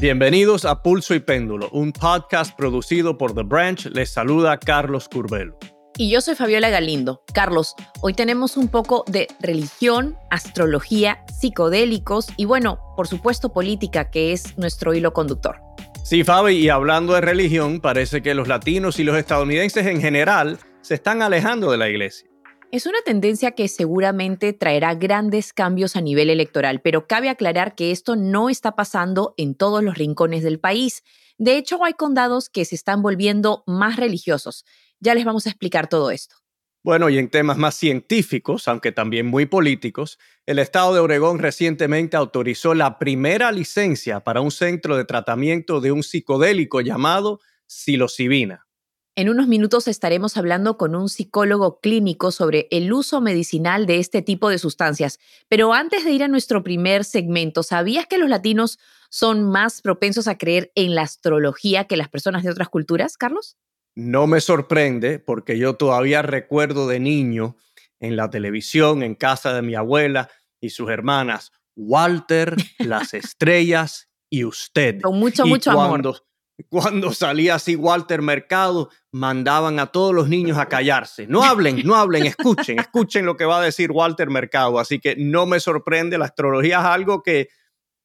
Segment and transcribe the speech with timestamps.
[0.00, 3.84] Bienvenidos a Pulso y Péndulo, un podcast producido por The Branch.
[3.92, 5.58] Les saluda Carlos Curbelo.
[5.98, 7.22] Y yo soy Fabiola Galindo.
[7.34, 14.32] Carlos, hoy tenemos un poco de religión, astrología, psicodélicos y bueno, por supuesto política, que
[14.32, 15.58] es nuestro hilo conductor.
[16.02, 20.58] Sí, Fabi, y hablando de religión, parece que los latinos y los estadounidenses en general
[20.80, 22.29] se están alejando de la iglesia.
[22.72, 27.90] Es una tendencia que seguramente traerá grandes cambios a nivel electoral, pero cabe aclarar que
[27.90, 31.02] esto no está pasando en todos los rincones del país.
[31.36, 34.64] De hecho, hay condados que se están volviendo más religiosos.
[35.00, 36.36] Ya les vamos a explicar todo esto.
[36.84, 42.16] Bueno, y en temas más científicos, aunque también muy políticos, el estado de Oregón recientemente
[42.16, 48.69] autorizó la primera licencia para un centro de tratamiento de un psicodélico llamado psilocibina.
[49.20, 54.22] En unos minutos estaremos hablando con un psicólogo clínico sobre el uso medicinal de este
[54.22, 55.18] tipo de sustancias.
[55.46, 58.78] Pero antes de ir a nuestro primer segmento, ¿sabías que los latinos
[59.10, 63.58] son más propensos a creer en la astrología que las personas de otras culturas, Carlos?
[63.94, 67.58] No me sorprende porque yo todavía recuerdo de niño
[67.98, 70.30] en la televisión, en casa de mi abuela
[70.62, 75.02] y sus hermanas, Walter, las estrellas y usted.
[75.02, 76.22] Con mucho, mucho amor.
[76.68, 81.26] Cuando salía así Walter Mercado, mandaban a todos los niños a callarse.
[81.26, 84.78] No hablen, no hablen, escuchen, escuchen lo que va a decir Walter Mercado.
[84.78, 87.48] Así que no me sorprende, la astrología es algo que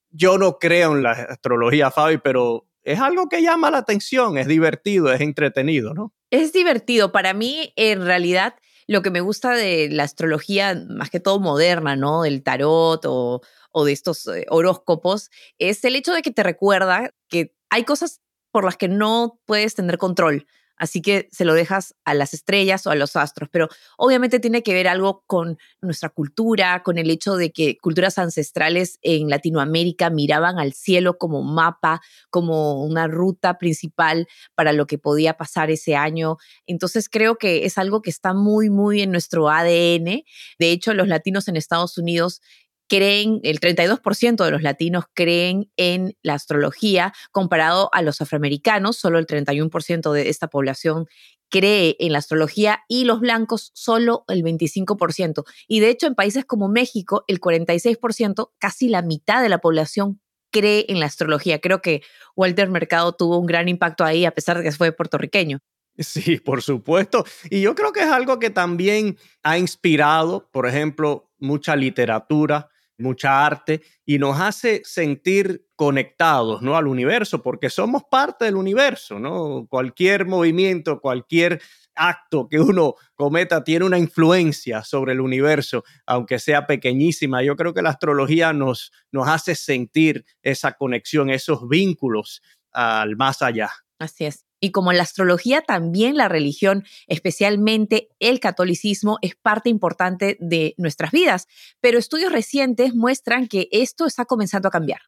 [0.10, 4.48] yo no creo en la astrología, Fabi, pero es algo que llama la atención, es
[4.48, 6.14] divertido, es entretenido, ¿no?
[6.30, 7.12] Es divertido.
[7.12, 8.56] Para mí, en realidad,
[8.88, 12.22] lo que me gusta de la astrología, más que todo moderna, ¿no?
[12.22, 17.12] Del tarot o, o de estos eh, horóscopos, es el hecho de que te recuerda
[17.28, 18.22] que hay cosas
[18.56, 20.48] por las que no puedes tener control.
[20.78, 24.64] Así que se lo dejas a las estrellas o a los astros, pero obviamente tiene
[24.64, 30.10] que ver algo con nuestra cultura, con el hecho de que culturas ancestrales en Latinoamérica
[30.10, 35.98] miraban al cielo como mapa, como una ruta principal para lo que podía pasar ese
[35.98, 36.38] año.
[36.66, 40.24] Entonces creo que es algo que está muy, muy en nuestro ADN.
[40.60, 42.40] De hecho, los latinos en Estados Unidos
[42.88, 49.20] creen, el 32% de los latinos creen en la astrología, comparado a los afroamericanos, solo
[49.20, 51.08] el 31% de esta población
[51.50, 55.44] cree en la astrología y los blancos solo el 25%.
[55.68, 60.22] Y de hecho en países como México, el 46%, casi la mitad de la población
[60.52, 61.60] cree en la astrología.
[61.60, 62.02] Creo que
[62.36, 65.60] Walter Mercado tuvo un gran impacto ahí, a pesar de que fue puertorriqueño.
[65.98, 67.26] Sí, por supuesto.
[67.50, 73.46] Y yo creo que es algo que también ha inspirado, por ejemplo, mucha literatura, mucha
[73.46, 76.78] arte y nos hace sentir conectados ¿no?
[76.78, 79.68] al universo, porque somos parte del universo, ¿no?
[79.70, 81.62] Cualquier movimiento, cualquier
[81.96, 87.44] acto que uno cometa tiene una influencia sobre el universo, aunque sea pequeñísima.
[87.44, 92.42] Yo creo que la astrología nos, nos hace sentir esa conexión, esos vínculos
[92.72, 93.72] al más allá.
[94.00, 94.45] Así es.
[94.66, 101.12] Y como la astrología, también la religión, especialmente el catolicismo, es parte importante de nuestras
[101.12, 101.46] vidas.
[101.82, 105.02] Pero estudios recientes muestran que esto está comenzando a cambiar.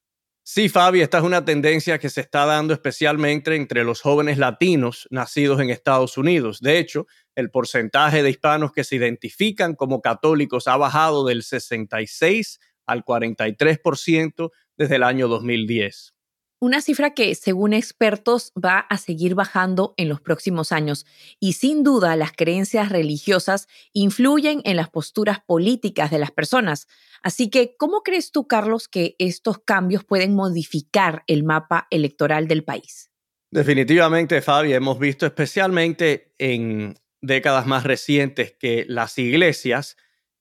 [0.44, 5.07] Sí, Fabi, esta es una tendencia que se está dando especialmente entre los jóvenes latinos
[5.09, 6.59] nacidos en Estados Unidos.
[6.62, 12.59] De hecho, el porcentaje de hispanos que se identifican como católicos ha bajado del 66
[12.85, 16.13] al 43% desde el año 2010
[16.59, 21.06] una cifra que, según expertos, va a seguir bajando en los próximos años.
[21.40, 26.88] Y sin duda, las creencias religiosas influyen en las posturas políticas de las personas.
[27.22, 32.63] Así que, ¿cómo crees tú, Carlos, que estos cambios pueden modificar el mapa electoral del
[32.63, 33.12] país?
[33.51, 39.95] Definitivamente, Fabi, hemos visto especialmente en décadas más recientes que las iglesias,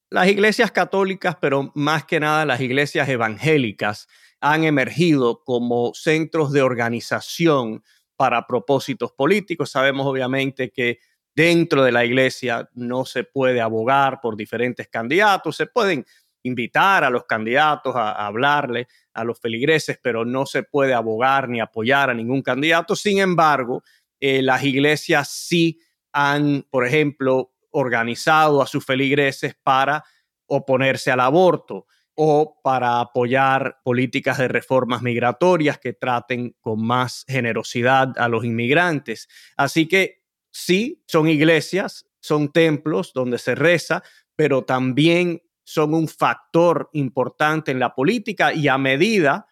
[0.09, 4.07] las iglesias católicas, pero más que nada las iglesias evangélicas,
[4.41, 7.83] han emergido como centros de organización
[8.15, 9.71] para propósitos políticos.
[9.71, 10.99] Sabemos obviamente que
[11.35, 16.05] dentro de la iglesia no se puede abogar por diferentes candidatos, se pueden
[16.43, 21.59] invitar a los candidatos a, hablarle a los feligreses, pero no se puede abogar ni
[21.59, 22.95] apoyar a ningún candidato.
[22.95, 23.83] Sin embargo,
[24.19, 25.79] eh, las iglesias sí
[26.11, 30.03] han, por ejemplo, organizado a sus feligreses para
[30.47, 31.85] oponerse al aborto,
[32.19, 39.27] o para apoyar políticas de reformas migratorias que traten con más generosidad a los inmigrantes.
[39.55, 44.01] Así que sí, son iglesias, son templos donde se reza,
[44.35, 49.47] pero también son un factor importante en la política y a medida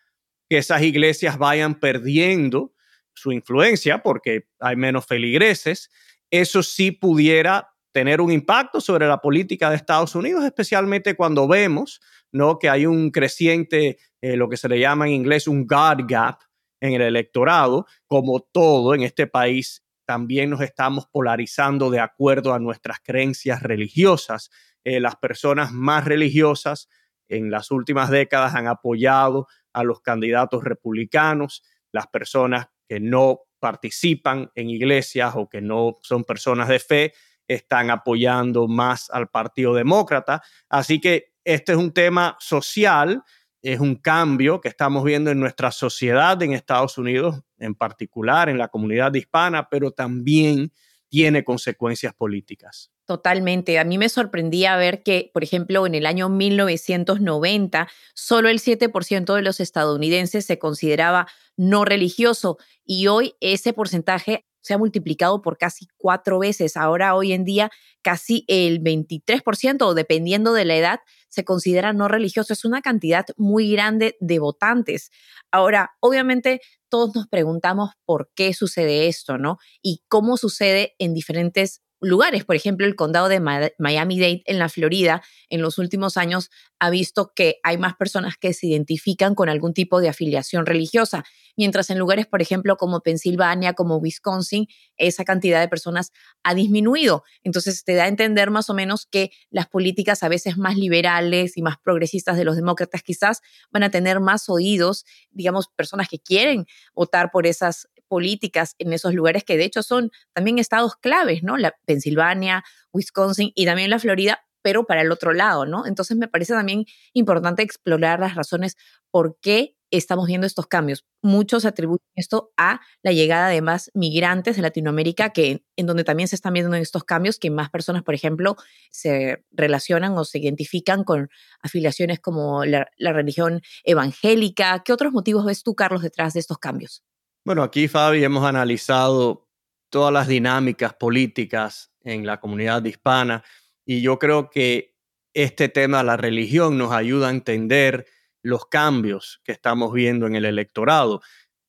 [0.50, 2.74] que esas iglesias vayan perdiendo
[3.14, 5.92] su influencia porque hay menos feligreses,
[6.32, 12.02] eso sí pudiera tener un impacto sobre la política de Estados Unidos, especialmente cuando vemos
[12.30, 12.60] ¿no?
[12.60, 16.40] que hay un creciente, eh, lo que se le llama en inglés un God gap
[16.82, 17.86] en el electorado.
[18.06, 24.50] Como todo en este país, también nos estamos polarizando de acuerdo a nuestras creencias religiosas.
[24.84, 26.90] Eh, las personas más religiosas
[27.30, 31.64] en las últimas décadas han apoyado a los candidatos republicanos,
[31.94, 37.14] las personas que no participan en iglesias o que no son personas de fe
[37.48, 40.42] están apoyando más al Partido Demócrata.
[40.70, 43.24] Así que este es un tema social,
[43.62, 48.58] es un cambio que estamos viendo en nuestra sociedad en Estados Unidos, en particular en
[48.58, 50.72] la comunidad hispana, pero también
[51.10, 52.92] tiene consecuencias políticas.
[53.06, 53.78] Totalmente.
[53.78, 59.36] A mí me sorprendía ver que, por ejemplo, en el año 1990, solo el 7%
[59.36, 65.60] de los estadounidenses se consideraba no religioso y hoy ese porcentaje se ha multiplicado por
[65.60, 66.76] casi cuatro veces.
[66.76, 67.70] Ahora, hoy en día,
[68.02, 72.52] casi el 23%, dependiendo de la edad, se considera no religioso.
[72.52, 75.12] Es una cantidad muy grande de votantes.
[75.52, 79.60] Ahora, obviamente, todos nos preguntamos por qué sucede esto, ¿no?
[79.84, 82.46] Y cómo sucede en diferentes lugares.
[82.46, 86.50] Por ejemplo, el condado de Miami-Dade en la Florida en los últimos años
[86.80, 91.24] ha visto que hay más personas que se identifican con algún tipo de afiliación religiosa,
[91.58, 96.12] mientras en lugares, por ejemplo, como Pensilvania, como Wisconsin, esa cantidad de personas
[96.44, 97.24] ha disminuido.
[97.44, 101.58] Entonces, te da a entender más o menos que las políticas a veces más liberales
[101.58, 106.20] y más progresistas de los demócratas quizás van a tener más oídos, digamos, personas que
[106.20, 111.44] quieren votar por esas políticas en esos lugares que de hecho son también estados claves,
[111.44, 111.58] ¿no?
[111.58, 112.64] La Pensilvania,
[112.94, 115.86] Wisconsin y también la Florida, pero para el otro lado, ¿no?
[115.86, 118.78] Entonces me parece también importante explorar las razones
[119.12, 121.06] por qué estamos viendo estos cambios.
[121.22, 126.28] Muchos atribuyen esto a la llegada de más migrantes de Latinoamérica, que en donde también
[126.28, 128.56] se están viendo estos cambios, que más personas, por ejemplo,
[128.92, 131.30] se relacionan o se identifican con
[131.62, 134.82] afiliaciones como la, la religión evangélica.
[134.84, 137.04] ¿Qué otros motivos ves tú, Carlos, detrás de estos cambios?
[137.46, 139.48] Bueno, aquí, Fabi, hemos analizado
[139.92, 143.44] todas las dinámicas políticas en la comunidad hispana
[143.86, 144.96] y yo creo que
[145.32, 148.08] este tema de la religión nos ayuda a entender
[148.42, 151.22] los cambios que estamos viendo en el electorado.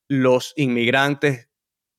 [0.09, 1.47] Los inmigrantes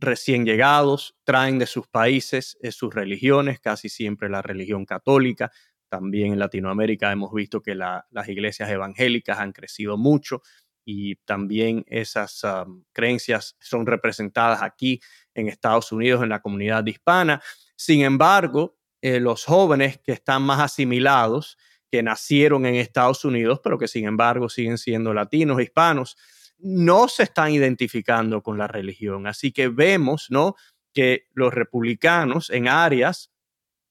[0.01, 5.53] recién llegados traen de sus países eh, sus religiones, casi siempre la religión católica.
[5.89, 10.43] También en Latinoamérica hemos visto que las iglesias evangélicas han crecido mucho
[10.91, 12.41] y también esas
[12.95, 15.03] creencias son representadas aquí
[15.35, 17.43] en Estados Unidos, en la comunidad hispana.
[17.77, 21.59] Sin embargo, eh, los jóvenes que están más asimilados,
[21.91, 26.17] que nacieron en Estados Unidos, pero que sin embargo siguen siendo latinos, hispanos,
[26.57, 29.27] no se están identificando con la religión.
[29.27, 30.55] Así que vemos, ¿no?
[30.95, 33.31] Que los republicanos en áreas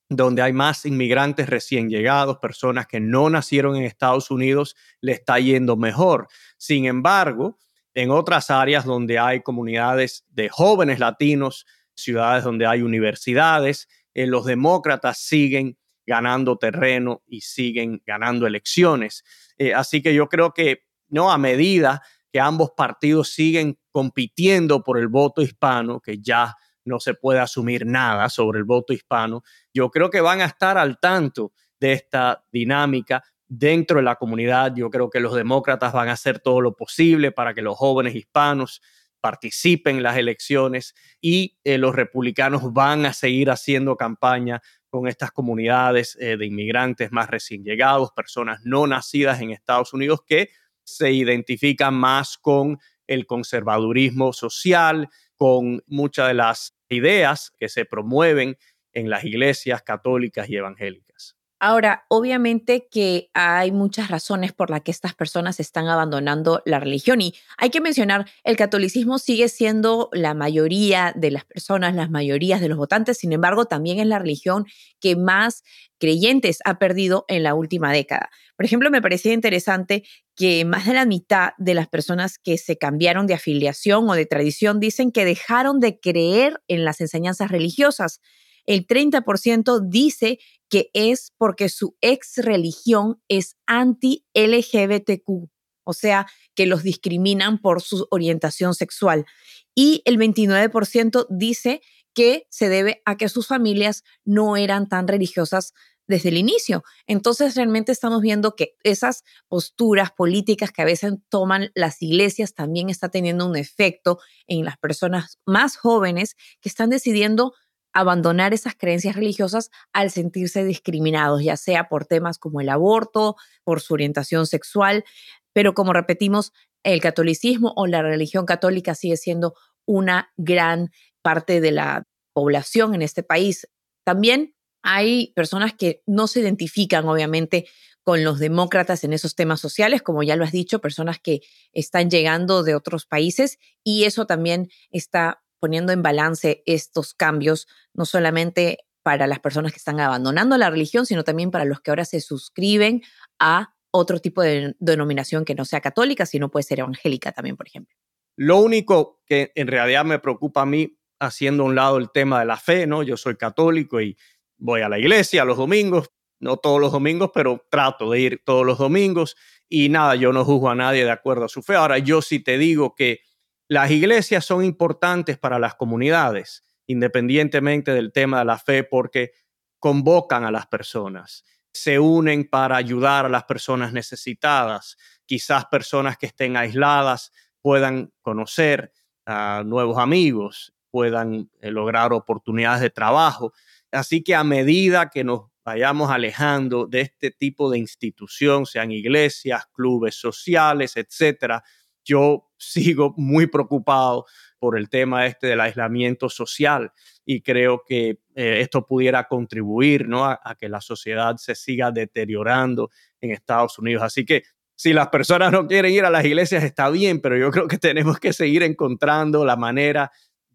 [0.10, 5.40] donde hay más inmigrantes recién llegados, personas que no nacieron en Estados Unidos, le está
[5.40, 6.28] yendo mejor.
[6.58, 7.58] Sin embargo,
[7.94, 11.66] en otras áreas donde hay comunidades de jóvenes latinos,
[11.96, 19.24] ciudades donde hay universidades, eh, los demócratas siguen ganando terreno y siguen ganando elecciones.
[19.58, 22.02] Eh, así que yo creo que no a medida
[22.32, 26.56] que ambos partidos siguen compitiendo por el voto hispano, que ya
[26.86, 29.44] no se puede asumir nada sobre el voto hispano.
[29.78, 34.74] Yo creo que van a estar al tanto de esta dinámica dentro de la comunidad.
[34.76, 38.16] Yo creo que los demócratas van a hacer todo lo posible para que los jóvenes
[38.16, 38.82] hispanos
[39.22, 45.30] participen en las elecciones y eh, los republicanos van a seguir haciendo campaña con estas
[45.30, 50.50] comunidades eh, de inmigrantes más recién llegados, personas no nacidas en Estados Unidos que
[50.84, 58.58] se identifican más con el conservadurismo social, con muchas de las ideas que se promueven
[58.94, 61.38] en las iglesias católicas y evangélicas.
[61.60, 67.20] Ahora, obviamente que hay muchas razones por las que estas personas están abandonando la religión
[67.20, 72.62] y hay que mencionar, el catolicismo sigue siendo la mayoría de las personas, las mayorías
[72.62, 74.66] de los votantes, sin embargo, también es la religión
[75.00, 75.64] que más
[75.98, 78.30] creyentes ha perdido en la última década.
[78.56, 80.04] Por ejemplo, me parecía interesante
[80.36, 84.28] que más de la mitad de las personas que se cambiaron de afiliación o de
[84.28, 88.22] tradición dicen que dejaron de creer en las enseñanzas religiosas
[88.68, 95.50] el 30% dice que es porque su ex religión es anti-LGBTQ,
[95.84, 99.26] o sea, que los discriminan por su orientación sexual.
[99.74, 101.82] Y el 29% dice
[102.14, 105.74] que se debe a que sus familias no eran tan religiosas
[106.08, 106.84] desde el inicio.
[107.06, 112.90] Entonces realmente estamos viendo que esas posturas políticas que a veces toman las iglesias también
[112.90, 117.54] está teniendo un efecto en las personas más jóvenes que están decidiendo
[117.98, 123.82] abandonar esas creencias religiosas al sentirse discriminados, ya sea por temas como el aborto, por
[123.82, 125.04] su orientación sexual,
[125.52, 129.56] pero como repetimos, el catolicismo o la religión católica sigue siendo
[129.88, 130.92] una gran
[131.24, 133.68] parte de la población en este país.
[134.06, 137.66] También hay personas que no se identifican, obviamente,
[138.04, 141.42] con los demócratas en esos temas sociales, como ya lo has dicho, personas que
[141.74, 148.06] están llegando de otros países y eso también está poniendo en balance estos cambios, no
[148.06, 152.06] solamente para las personas que están abandonando la religión, sino también para los que ahora
[152.06, 153.04] se suscriben
[153.40, 157.68] a otro tipo de denominación que no sea católica, sino puede ser evangélica también, por
[157.68, 157.96] ejemplo.
[158.36, 162.40] Lo único que en realidad me preocupa a mí, haciendo a un lado el tema
[162.40, 163.02] de la fe, ¿no?
[163.02, 164.18] Yo soy católico y
[164.58, 168.66] voy a la iglesia los domingos, no todos los domingos, pero trato de ir todos
[168.66, 169.36] los domingos
[169.70, 171.76] y nada, yo no juzgo a nadie de acuerdo a su fe.
[171.76, 173.22] Ahora, yo sí te digo que
[173.68, 179.32] las iglesias son importantes para las comunidades, independientemente del tema de la fe, porque
[179.80, 181.44] convocan a las personas,
[181.74, 187.32] se unen para ayudar a las personas necesitadas, quizás personas que estén aisladas
[187.62, 188.94] puedan conocer
[189.26, 193.54] a nuevos amigos, puedan eh, lograr oportunidades de trabajo.
[193.92, 199.68] Así que a medida que nos vayamos alejando de este tipo de institución, sean iglesias,
[199.74, 201.64] clubes sociales, etcétera,
[202.06, 204.26] yo sigo muy preocupado
[204.60, 206.92] por el tema este del aislamiento social
[207.26, 210.26] y creo que eh, esto pudiera contribuir ¿no?
[210.26, 212.90] a, que la sociedad se siga deteriorando
[213.22, 214.04] en Estados Unidos.
[214.04, 214.44] Así que
[214.76, 217.78] si las personas no quieren ir a las iglesias está bien, pero yo creo que
[217.78, 220.12] tenemos que seguir encontrando la manera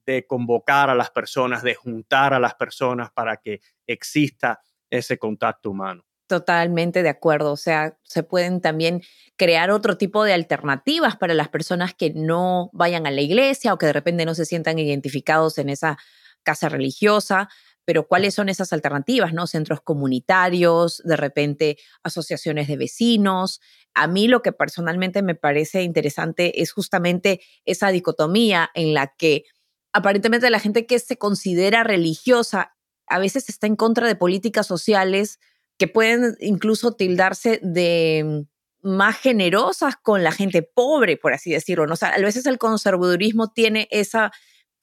[0.07, 5.71] de convocar a las personas, de juntar a las personas para que exista ese contacto
[5.71, 6.05] humano.
[6.33, 7.53] Totalmente de acuerdo.
[7.53, 9.03] O sea, se pueden también
[9.37, 13.77] crear otro tipo de alternativas para las personas que no vayan a la iglesia o
[13.77, 15.99] que de repente no se sientan identificados en esa
[16.43, 17.51] casa religiosa.
[17.85, 19.35] Pero ¿cuáles son esas alternativas?
[19.35, 19.47] ¿No?
[19.47, 23.61] Centros comunitarios, de repente asociaciones de vecinos.
[23.93, 29.45] A mí lo que personalmente me parece interesante es justamente esa dicotomía en la que
[29.93, 32.73] aparentemente la gente que se considera religiosa
[33.07, 35.39] a veces está en contra de políticas sociales
[35.83, 38.45] que pueden incluso tildarse de
[38.83, 41.89] más generosas con la gente pobre, por así decirlo.
[41.89, 41.95] ¿no?
[41.95, 44.31] O sea, a veces el conservadurismo tiene esa,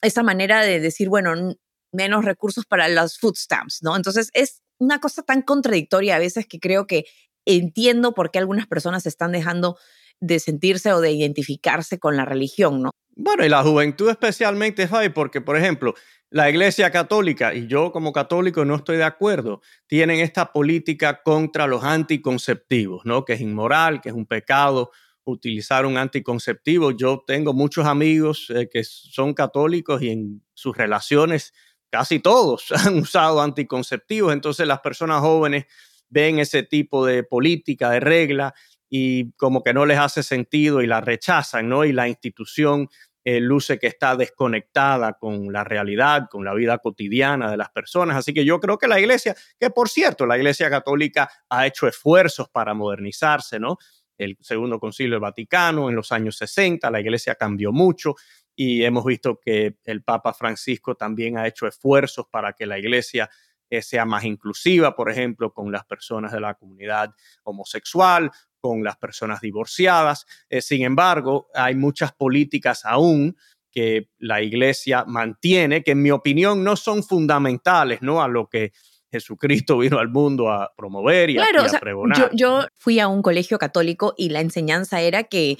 [0.02, 1.54] esa manera de decir, bueno,
[1.90, 3.96] menos recursos para los food stamps, ¿no?
[3.96, 7.06] Entonces es una cosa tan contradictoria a veces que creo que
[7.46, 9.78] entiendo por qué algunas personas están dejando
[10.20, 12.90] de sentirse o de identificarse con la religión, ¿no?
[13.16, 15.94] Bueno, y la juventud especialmente, Fabi, porque, por ejemplo,
[16.30, 21.66] la Iglesia Católica, y yo como católico no estoy de acuerdo, tienen esta política contra
[21.66, 23.24] los anticonceptivos, ¿no?
[23.24, 24.90] Que es inmoral, que es un pecado
[25.24, 26.92] utilizar un anticonceptivo.
[26.92, 31.52] Yo tengo muchos amigos eh, que son católicos y en sus relaciones
[31.90, 35.66] casi todos han usado anticonceptivos, entonces las personas jóvenes
[36.08, 38.54] ven ese tipo de política, de regla,
[38.92, 41.84] y como que no les hace sentido y la rechazan, ¿no?
[41.84, 42.88] Y la institución
[43.24, 48.16] eh, luce que está desconectada con la realidad, con la vida cotidiana de las personas.
[48.16, 51.86] Así que yo creo que la iglesia, que por cierto, la iglesia católica ha hecho
[51.86, 53.76] esfuerzos para modernizarse, ¿no?
[54.16, 58.14] El segundo concilio Vaticano en los años 60, la iglesia cambió mucho
[58.54, 63.30] y hemos visto que el Papa Francisco también ha hecho esfuerzos para que la iglesia
[63.70, 68.30] eh, sea más inclusiva, por ejemplo, con las personas de la comunidad homosexual
[68.60, 70.26] con las personas divorciadas.
[70.48, 73.36] Eh, sin embargo, hay muchas políticas aún
[73.70, 78.22] que la iglesia mantiene, que en mi opinión no son fundamentales ¿no?
[78.22, 78.72] a lo que
[79.10, 81.46] Jesucristo vino al mundo a promover y a,
[81.80, 82.30] pregonar.
[82.32, 85.58] yo fui a un colegio católico y la enseñanza era que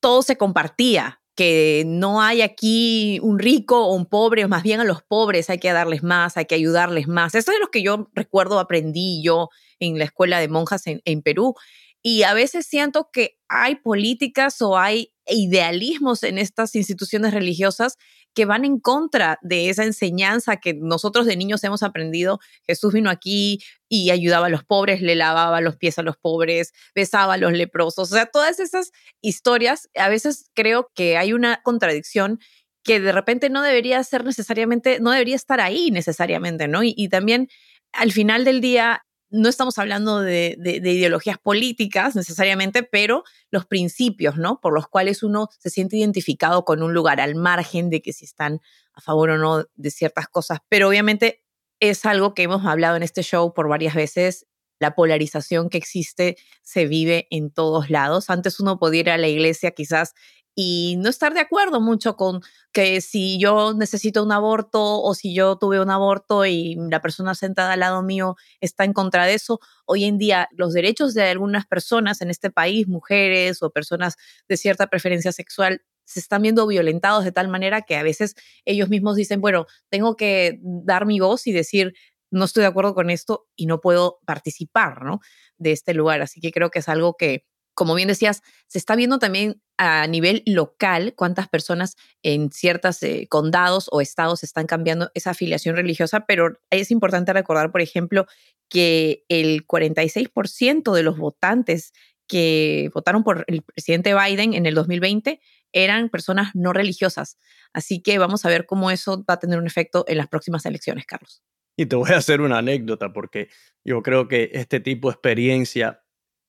[0.00, 4.84] todo se compartía, que no hay aquí un rico o un pobre, más bien a
[4.84, 7.34] los pobres hay que darles más, hay que ayudarles más.
[7.34, 9.48] Eso es lo que yo recuerdo, aprendí yo
[9.78, 11.54] en la escuela de monjas en, en Perú.
[12.02, 17.96] Y a veces siento que hay políticas o hay idealismos en estas instituciones religiosas
[18.34, 22.40] que van en contra de esa enseñanza que nosotros de niños hemos aprendido.
[22.66, 26.72] Jesús vino aquí y ayudaba a los pobres, le lavaba los pies a los pobres,
[26.94, 28.10] besaba a los leprosos.
[28.10, 28.90] O sea, todas esas
[29.20, 32.38] historias, a veces creo que hay una contradicción
[32.84, 36.82] que de repente no debería ser necesariamente, no debería estar ahí necesariamente, ¿no?
[36.82, 37.48] Y, y también
[37.92, 44.60] al final del día no estamos hablando de, ideologías políticas necesariamente, pero los principios, ¿no?
[44.60, 48.26] Por los cuales uno se siente identificado con un lugar, al margen de que si
[48.26, 48.60] están
[48.92, 50.58] a favor o no de ciertas cosas.
[50.68, 51.42] Pero obviamente
[51.80, 54.46] es algo que hemos hablado en este show por varias veces.
[54.78, 58.30] La polarización que existe se vive en todos lados.
[58.30, 60.14] Antes uno podía ir a la iglesia quizás
[60.54, 62.40] y no estar de acuerdo mucho con
[62.72, 67.34] que si yo necesito un aborto o si yo tuve un aborto y la persona
[67.34, 69.60] sentada al lado mío está en contra de eso.
[69.86, 74.16] Hoy en día los derechos de algunas personas en este país, mujeres o personas
[74.48, 78.88] de cierta preferencia sexual, se están viendo violentados de tal manera que a veces ellos
[78.88, 81.94] mismos dicen, bueno, tengo que dar mi voz y decir,
[82.30, 85.20] no estoy de acuerdo con esto y no puedo participar ¿no?
[85.58, 86.22] de este lugar.
[86.22, 87.44] Así que creo que es algo que
[87.74, 93.26] como bien decías, se está viendo también a nivel local cuántas personas en ciertos eh,
[93.28, 98.26] condados o estados están cambiando esa afiliación religiosa, pero es importante recordar, por ejemplo,
[98.68, 101.92] que el 46% de los votantes
[102.26, 105.40] que votaron por el presidente Biden en el 2020
[105.72, 107.38] eran personas no religiosas.
[107.72, 110.64] Así que vamos a ver cómo eso va a tener un efecto en las próximas
[110.66, 111.42] elecciones, Carlos.
[111.76, 113.48] Y te voy a hacer una anécdota porque
[113.84, 116.01] yo creo que este tipo de experiencia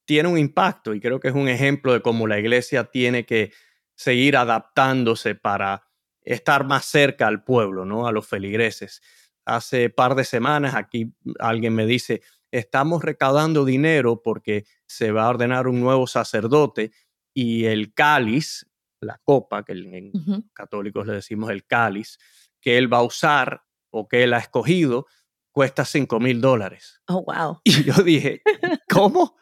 [0.06, 3.52] tiene un impacto y creo que es un ejemplo de cómo la iglesia tiene que
[3.96, 5.84] seguir adaptándose para
[6.22, 8.08] estar más cerca al pueblo, ¿no?
[8.08, 9.02] A los feligreses.
[9.46, 15.30] Hace par de semanas aquí alguien me dice, estamos recaudando dinero porque se va a
[15.30, 16.92] ordenar un nuevo sacerdote
[17.34, 18.68] y el cáliz,
[19.02, 20.12] la copa, que en
[20.54, 22.20] católicos le decimos el cáliz,
[22.62, 25.08] que él va a usar o que él ha escogido,
[25.52, 27.02] cuesta 5 mil dólares.
[27.08, 27.60] Oh, wow.
[27.64, 28.42] Y yo dije,
[28.90, 29.36] ¿cómo?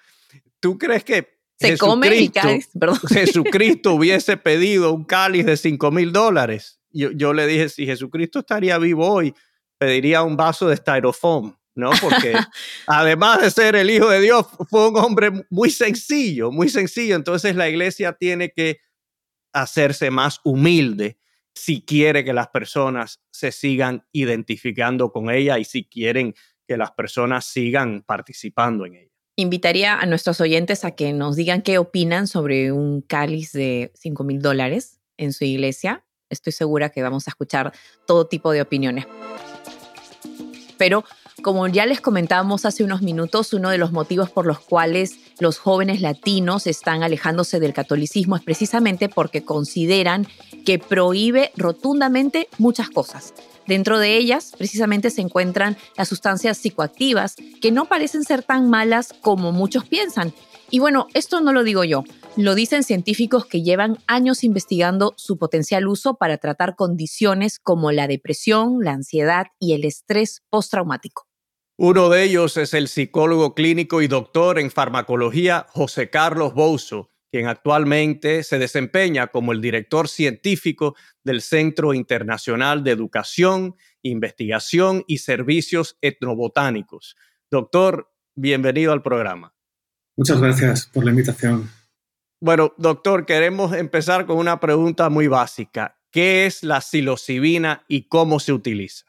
[0.62, 1.28] ¿Tú crees que
[1.60, 2.70] se come el cáliz,
[3.10, 6.80] Jesucristo hubiese pedido un cáliz de 5 mil dólares?
[6.92, 9.34] Yo, yo, le dije, si Jesucristo estaría vivo hoy,
[9.78, 11.90] pediría un vaso de styrofoam, ¿no?
[12.02, 12.34] Porque
[12.88, 17.16] además de ser el Hijo de Dios, fue un hombre muy sencillo, muy sencillo.
[17.16, 18.80] Entonces la iglesia tiene que
[19.54, 21.18] hacerse más humilde
[21.56, 26.36] si quiere que las personas se sigan identificando con ella y si quieren
[26.68, 31.62] que las personas sigan participando en ella invitaría a nuestros oyentes a que nos digan
[31.62, 36.04] qué opinan sobre un cáliz de 5 mil dólares en su iglesia.
[36.30, 37.74] Estoy segura que vamos a escuchar
[38.06, 39.06] todo tipo de opiniones.
[40.78, 41.04] Pero
[41.42, 45.58] como ya les comentábamos hace unos minutos, uno de los motivos por los cuales los
[45.58, 50.28] jóvenes latinos están alejándose del catolicismo es precisamente porque consideran
[50.66, 53.34] que prohíbe rotundamente muchas cosas.
[53.68, 59.14] Dentro de ellas, precisamente, se encuentran las sustancias psicoactivas, que no parecen ser tan malas
[59.22, 60.34] como muchos piensan.
[60.70, 62.04] Y bueno, esto no lo digo yo,
[62.38, 68.08] lo dicen científicos que llevan años investigando su potencial uso para tratar condiciones como la
[68.08, 71.28] depresión, la ansiedad y el estrés postraumático.
[71.78, 77.48] Uno de ellos es el psicólogo clínico y doctor en farmacología José Carlos Bouso, quien
[77.48, 85.98] actualmente se desempeña como el director científico del Centro Internacional de Educación, Investigación y Servicios
[86.02, 87.16] Etnobotánicos.
[87.50, 89.56] Doctor, bienvenido al programa.
[90.18, 91.70] Muchas gracias por la invitación.
[92.42, 95.98] Bueno, doctor, queremos empezar con una pregunta muy básica.
[96.12, 99.06] ¿Qué es la psilocibina y cómo se utiliza?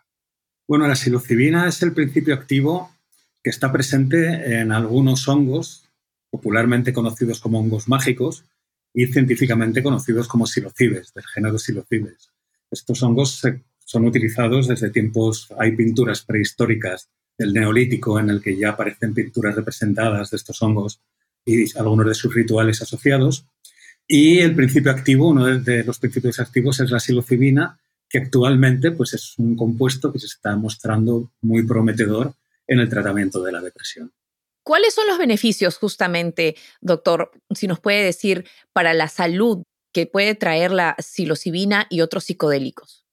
[0.69, 2.95] Bueno, la psilocibina es el principio activo
[3.43, 5.89] que está presente en algunos hongos
[6.33, 8.45] popularmente conocidos como hongos mágicos
[8.95, 12.31] y científicamente conocidos como silocibes, del género silocibes.
[12.71, 13.43] Estos hongos
[13.85, 19.55] son utilizados desde tiempos, hay pinturas prehistóricas del neolítico en el que ya aparecen pinturas
[19.55, 21.01] representadas de estos hongos
[21.45, 23.45] y algunos de sus rituales asociados.
[24.09, 29.13] Y el principio activo, uno de los principios activos es la psilocibina, que actualmente pues,
[29.13, 32.35] es un compuesto que se está mostrando muy prometedor
[32.67, 34.11] en el tratamiento de la depresión.
[34.65, 40.35] ¿Cuáles son los beneficios justamente, doctor, si nos puede decir, para la salud que puede
[40.35, 43.05] traer la psilocibina y otros psicodélicos?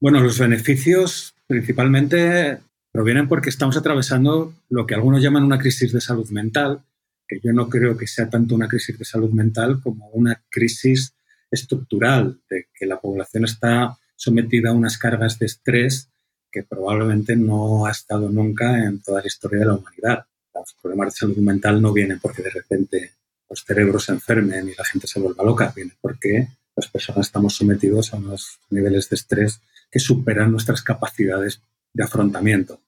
[0.00, 2.58] Bueno, los beneficios principalmente
[2.92, 6.82] provienen porque estamos atravesando lo que algunos llaman una crisis de salud mental,
[7.26, 11.14] que yo no creo que sea tanto una crisis de salud mental como una crisis
[11.50, 16.10] estructural, de que la población está sometida a unas cargas de estrés
[16.50, 20.26] que probablemente no ha estado nunca en toda la historia de la humanidad
[20.62, 23.12] los problemas de salud mental no vienen porque de repente
[23.48, 27.54] los cerebros se enfermen y la gente se vuelva loca, viene porque las personas estamos
[27.54, 31.60] sometidos a unos niveles de estrés que superan nuestras capacidades
[31.92, 32.80] de afrontamiento.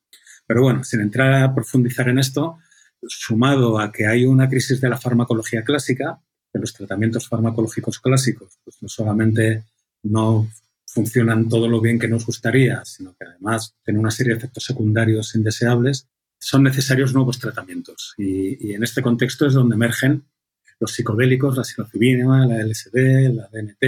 [0.46, 2.58] Pero bueno, sin entrar a profundizar en esto,
[3.06, 6.18] sumado a que hay una crisis de la farmacología clásica,
[6.52, 9.64] de los tratamientos farmacológicos clásicos, pues no solamente
[10.04, 10.48] no
[10.86, 14.64] funcionan todo lo bien que nos gustaría, sino que además tienen una serie de efectos
[14.64, 16.06] secundarios indeseables,
[16.38, 18.14] son necesarios nuevos tratamientos.
[18.18, 20.24] Y, en este contexto es donde emergen
[20.80, 23.82] los psicodélicos, la psilocibina, la LSD, la DMT,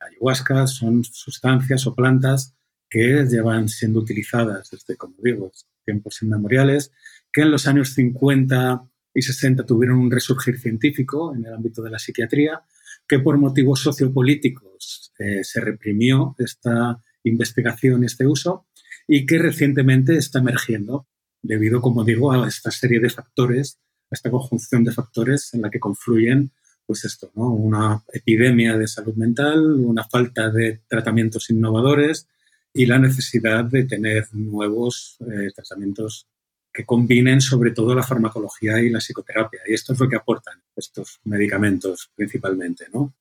[0.00, 2.54] la ayahuasca, son sustancias o plantas
[2.88, 5.52] que llevan siendo utilizadas desde, como digo,
[5.84, 6.92] tiempos inmemoriales,
[7.32, 8.82] que en los años 50
[9.14, 12.62] y 60 tuvieron un resurgir científico en el ámbito de la psiquiatría,
[13.06, 18.66] que por motivos sociopolíticos eh, se reprimió esta investigación este uso
[19.06, 21.08] y que recientemente está emergiendo
[21.42, 23.78] debido, como digo, a esta serie de factores,
[24.10, 26.50] a esta conjunción de factores en la que confluyen
[26.86, 27.50] pues esto, ¿no?
[27.50, 32.26] una epidemia de salud mental, una falta de tratamientos innovadores
[32.74, 36.26] y la necesidad de tener nuevos eh, tratamientos
[36.72, 39.60] que combinen sobre todo la farmacología y la psicoterapia.
[39.66, 43.14] Y esto es lo que aportan estos medicamentos principalmente, ¿no?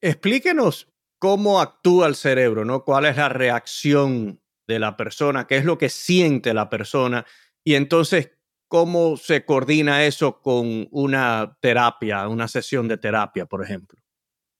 [0.00, 2.84] Explíquenos cómo actúa el cerebro, ¿no?
[2.84, 5.46] ¿Cuál es la reacción de la persona?
[5.46, 7.24] ¿Qué es lo que siente la persona?
[7.64, 8.30] Y entonces,
[8.68, 14.00] ¿cómo se coordina eso con una terapia, una sesión de terapia, por ejemplo?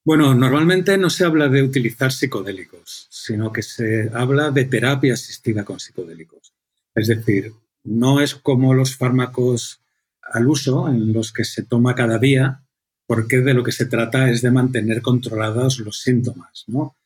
[0.04, 5.64] Bueno, normalmente no se habla de utilizar psicodélicos, sino que se habla de terapia asistida
[5.64, 6.52] con psicodélicos.
[6.94, 7.52] Es decir,
[7.84, 9.80] no es como los fármacos
[10.20, 12.62] al uso en los que se toma cada día,
[13.06, 16.96] porque de lo que se trata es de mantener controlados los síntomas, ¿no?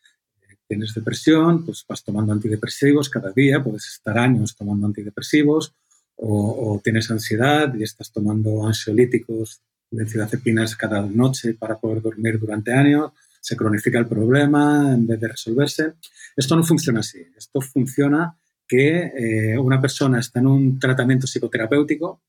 [0.69, 5.75] Tienes depresión, pues vas tomando antidepresivos cada día, puedes estar años tomando antidepresivos,
[6.17, 13.13] o, tienes ansiedad y estás tomando ansiolíticos, benzodiazepinas cada noche para poder dormir durante años,
[13.41, 15.93] se cronifica el problema en vez de resolverse.
[16.37, 17.25] Esto no funciona así.
[17.37, 22.21] Esto funciona que eh, una persona está en un tratamiento psicoterapéutico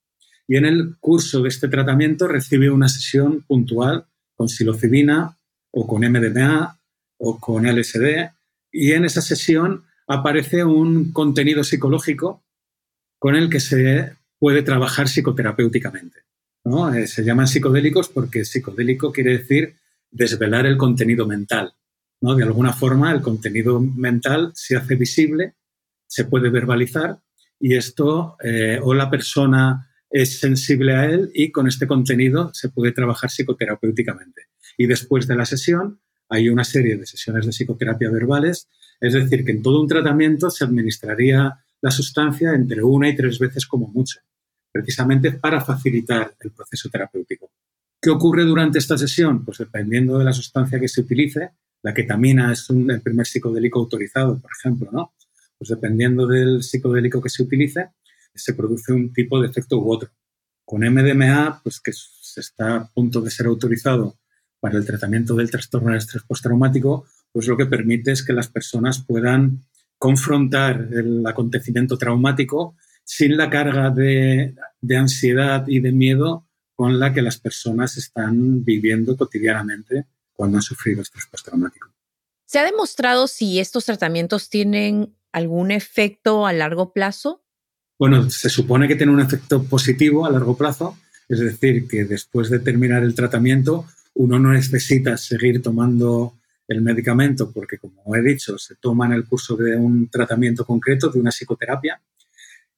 [0.48, 5.38] y en el curso de este tratamiento recibe una sesión puntual con psilocibina
[5.72, 6.78] o con MDMA
[7.18, 8.30] o con LSD
[8.72, 12.44] y en esa sesión aparece un contenido psicológico
[13.20, 16.20] con el que se puede trabajar psicoterapéuticamente.
[16.64, 16.94] ¿no?
[16.94, 19.76] Eh, se llaman psicodélicos porque psicodélico quiere decir
[20.12, 21.74] desvelar el contenido mental.
[22.22, 22.36] ¿no?
[22.36, 25.56] De alguna forma el contenido mental se hace visible
[26.08, 27.20] se puede verbalizar
[27.60, 32.70] y esto eh, o la persona es sensible a él y con este contenido se
[32.70, 34.44] puede trabajar psicoterapéuticamente.
[34.78, 36.00] Y después de la sesión
[36.30, 40.50] hay una serie de sesiones de psicoterapia verbales, es decir, que en todo un tratamiento
[40.50, 44.20] se administraría la sustancia entre una y tres veces como mucho,
[44.72, 47.52] precisamente para facilitar el proceso terapéutico.
[48.02, 49.44] ¿Qué ocurre durante esta sesión?
[49.44, 51.52] Pues dependiendo de la sustancia que se utilice,
[51.84, 55.14] la ketamina es un, el primer psicodélico autorizado, por ejemplo, ¿no?
[55.58, 57.90] Pues dependiendo del psicodélico que se utilice,
[58.34, 60.10] se produce un tipo de efecto u otro.
[60.64, 64.20] Con MDMA, pues que se está a punto de ser autorizado
[64.60, 68.48] para el tratamiento del trastorno de estrés postraumático, pues lo que permite es que las
[68.48, 69.64] personas puedan
[69.98, 77.14] confrontar el acontecimiento traumático sin la carga de, de ansiedad y de miedo con la
[77.14, 81.90] que las personas están viviendo cotidianamente cuando han sufrido estrés postraumático.
[82.46, 87.44] ¿Se ha demostrado si estos tratamientos tienen algún efecto a largo plazo?
[88.00, 92.50] Bueno, se supone que tiene un efecto positivo a largo plazo, es decir, que después
[92.50, 96.37] de terminar el tratamiento uno no necesita seguir tomando
[96.68, 101.10] el medicamento porque, como he dicho, se toma en el curso de un tratamiento concreto,
[101.10, 102.02] de una psicoterapia,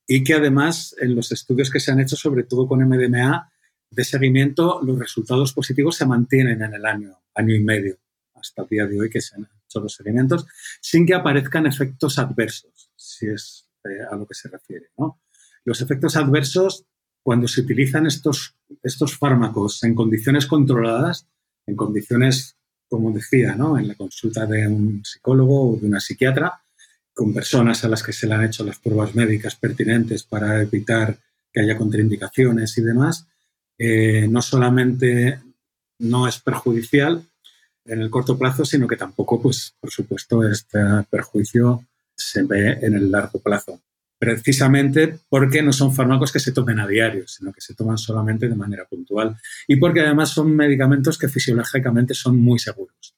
[0.08, 3.52] y que además en los estudios que se han hecho, sobre todo con MDMA,
[3.92, 7.98] de seguimiento, los resultados positivos se mantienen en el año, año y medio,
[8.36, 10.48] hasta el día de hoy que se han los seguimientos,
[10.82, 14.90] sin que aparezcan efectos adversos, si es eh, a lo que se refiere.
[15.64, 16.86] Los efectos adversos,
[17.22, 21.28] cuando se utilizan estos, estos fármacos en condiciones controladas,
[21.68, 22.58] en condiciones,
[22.90, 26.62] como decía, en la consulta de un psicólogo o de una psiquiatra,
[27.14, 31.18] con personas a las que se le han hecho las pruebas médicas pertinentes para evitar
[31.54, 33.28] que haya contraindicaciones y demás,
[33.78, 35.40] eh, no solamente
[36.00, 37.24] no es perjudicial,
[37.86, 42.94] en el corto plazo, sino que tampoco, pues, por supuesto, este perjuicio se ve en
[42.96, 43.82] el largo plazo.
[44.20, 48.50] Precisamente porque no son fármacos que se tomen a diario, sino que se toman solamente
[48.50, 49.38] de manera puntual.
[49.66, 53.16] Y porque además son medicamentos que fisiológicamente son muy seguros.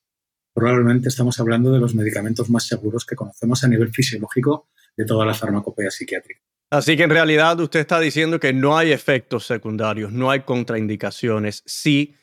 [0.53, 5.25] Probablemente estamos hablando de los medicamentos más seguros que conocemos a nivel fisiológico de toda
[5.25, 6.41] la farmacopea psiquiátrica.
[6.69, 11.63] Así que en realidad usted está diciendo que no hay efectos secundarios, no hay contraindicaciones
[11.65, 12.15] si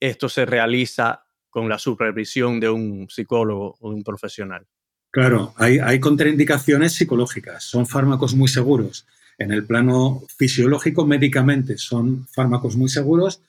[0.00, 4.66] esto se realiza con la supervisión de un psicólogo o un profesional.
[5.14, 9.06] Claro, hay, contraindicaciones psicológicas, son fármacos muy seguros.
[9.38, 13.40] En el plano fisiológico, médicamente son fármacos muy seguros,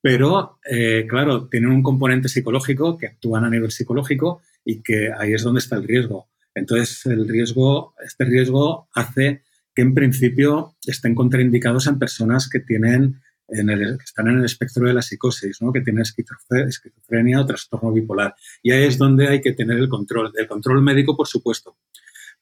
[0.00, 5.34] pero eh, claro, tienen un componente psicológico que actúan a nivel psicológico y que ahí
[5.34, 6.28] es donde está el riesgo.
[6.54, 9.42] Entonces, el riesgo, este riesgo hace
[9.74, 13.20] que en principio estén contraindicados en personas que tienen
[13.52, 15.72] que están en el espectro de la psicosis, ¿no?
[15.72, 18.34] que tienen esquizofrenia o trastorno bipolar.
[18.62, 20.32] Y ahí es donde hay que tener el control.
[20.34, 21.76] El control médico, por supuesto,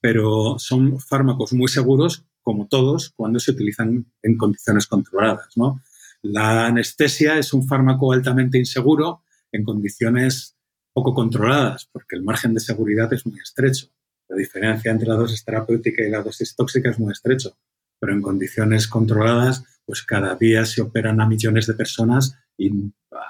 [0.00, 5.56] pero son fármacos muy seguros, como todos, cuando se utilizan en condiciones controladas.
[5.56, 5.82] ¿no?
[6.22, 10.56] La anestesia es un fármaco altamente inseguro en condiciones
[10.92, 13.88] poco controladas, porque el margen de seguridad es muy estrecho.
[14.28, 17.56] La diferencia entre la dosis terapéutica y la dosis tóxica es muy estrecho,
[17.98, 22.70] pero en condiciones controladas, pues cada día se operan a millones de personas y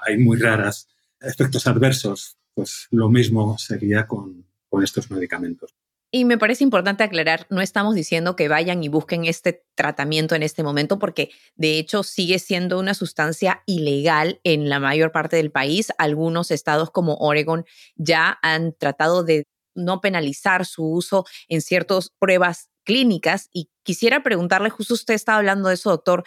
[0.05, 0.87] hay muy raras
[1.19, 2.37] efectos adversos.
[2.53, 5.73] Pues lo mismo sería con, con estos medicamentos.
[6.11, 10.43] Y me parece importante aclarar, no estamos diciendo que vayan y busquen este tratamiento en
[10.43, 15.51] este momento, porque de hecho sigue siendo una sustancia ilegal en la mayor parte del
[15.51, 15.91] país.
[15.97, 22.70] Algunos estados como Oregon ya han tratado de no penalizar su uso en ciertas pruebas
[22.83, 23.49] clínicas.
[23.53, 26.23] Y quisiera preguntarle, justo usted estaba hablando de eso, doctor,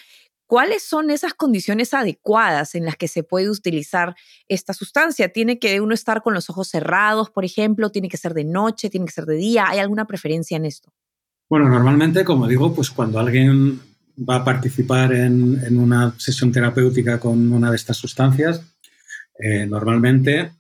[0.46, 4.14] ¿Cuáles son esas condiciones adecuadas en las que se puede utilizar
[4.46, 5.30] esta sustancia?
[5.30, 7.90] ¿Tiene que uno estar con los ojos cerrados, por ejemplo?
[7.90, 8.90] ¿Tiene que ser de noche?
[8.90, 9.66] ¿Tiene que ser de día?
[9.68, 10.92] ¿Hay alguna preferencia en esto?
[11.48, 13.80] Bueno, normalmente, como digo, pues cuando alguien
[14.18, 18.62] va a participar en, una sesión terapéutica con una de estas sustancias,
[19.38, 20.52] eh, normalmente,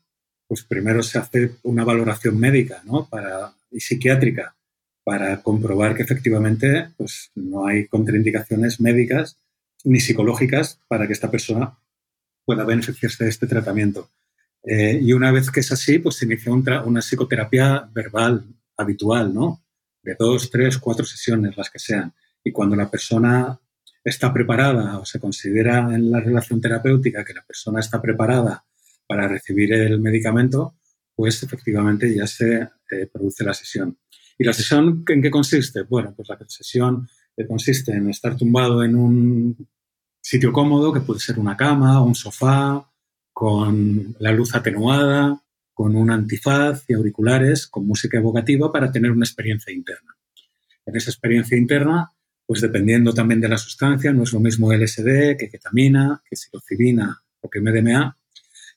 [0.48, 3.06] pues primero se hace una valoración médica ¿no?
[3.08, 4.56] para, y psiquiátrica
[5.04, 9.36] para comprobar que efectivamente pues, no hay contraindicaciones médicas
[9.84, 11.78] ni psicológicas para que esta persona
[12.44, 14.10] pueda beneficiarse de este tratamiento.
[14.62, 18.44] Eh, y una vez que es así, pues se inicia una psicoterapia verbal
[18.76, 19.62] habitual, ¿no?
[20.02, 22.12] De dos, tres, cuatro sesiones, las que sean.
[22.42, 23.58] Y cuando la persona
[24.02, 28.64] está preparada o se considera en la relación terapéutica que la persona está preparada
[29.06, 30.76] para recibir el medicamento,
[31.14, 32.54] pues efectivamente ya se
[32.90, 33.98] eh, produce la sesión.
[34.38, 35.82] ¿Y la sesión en qué consiste?
[35.82, 37.08] Bueno, pues la sesión
[37.48, 39.68] consiste en estar tumbado en un
[40.20, 42.90] sitio cómodo, que puede ser una cama, un sofá,
[43.32, 45.42] con la luz atenuada,
[45.72, 50.16] con un antifaz y auriculares, con música evocativa para tener una experiencia interna.
[50.86, 52.10] En esa experiencia interna,
[52.46, 57.22] pues dependiendo también de la sustancia, no es lo mismo LSD que ketamina, que psilocibina
[57.40, 58.16] o que MDMA,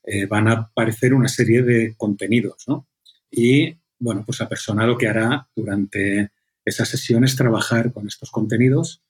[0.04, 2.88] eh, van a aparecer una serie de contenidos, ¿no?
[3.30, 6.31] Y, bueno, pues la persona lo que hará durante
[6.63, 9.01] esa sesión es trabajar con estos contenidos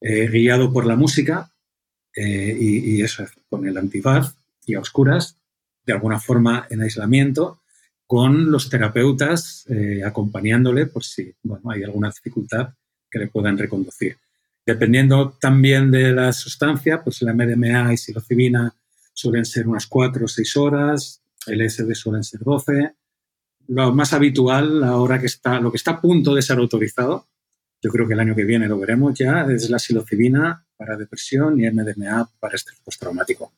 [0.00, 1.52] eh, guiado por la música
[2.16, 4.34] eh, y, eso, con el antifaz
[4.66, 5.36] y a oscuras,
[5.84, 7.60] de alguna forma en aislamiento,
[8.06, 12.70] con los terapeutas eh, acompañándole por si bueno, hay alguna dificultad
[13.10, 14.16] que le puedan reconducir.
[14.64, 18.74] Dependiendo también de la sustancia, pues la MDMA y psilocibina
[19.12, 22.94] suelen ser unas 4 o 6 horas, el SD suelen ser 12.
[23.70, 27.28] Lo más habitual, ahora que está, lo que está a punto de ser autorizado,
[27.80, 31.60] yo creo que el año que viene lo veremos ya, es la psilocibina para depresión
[31.60, 33.52] y MDMA para estrés postraumático.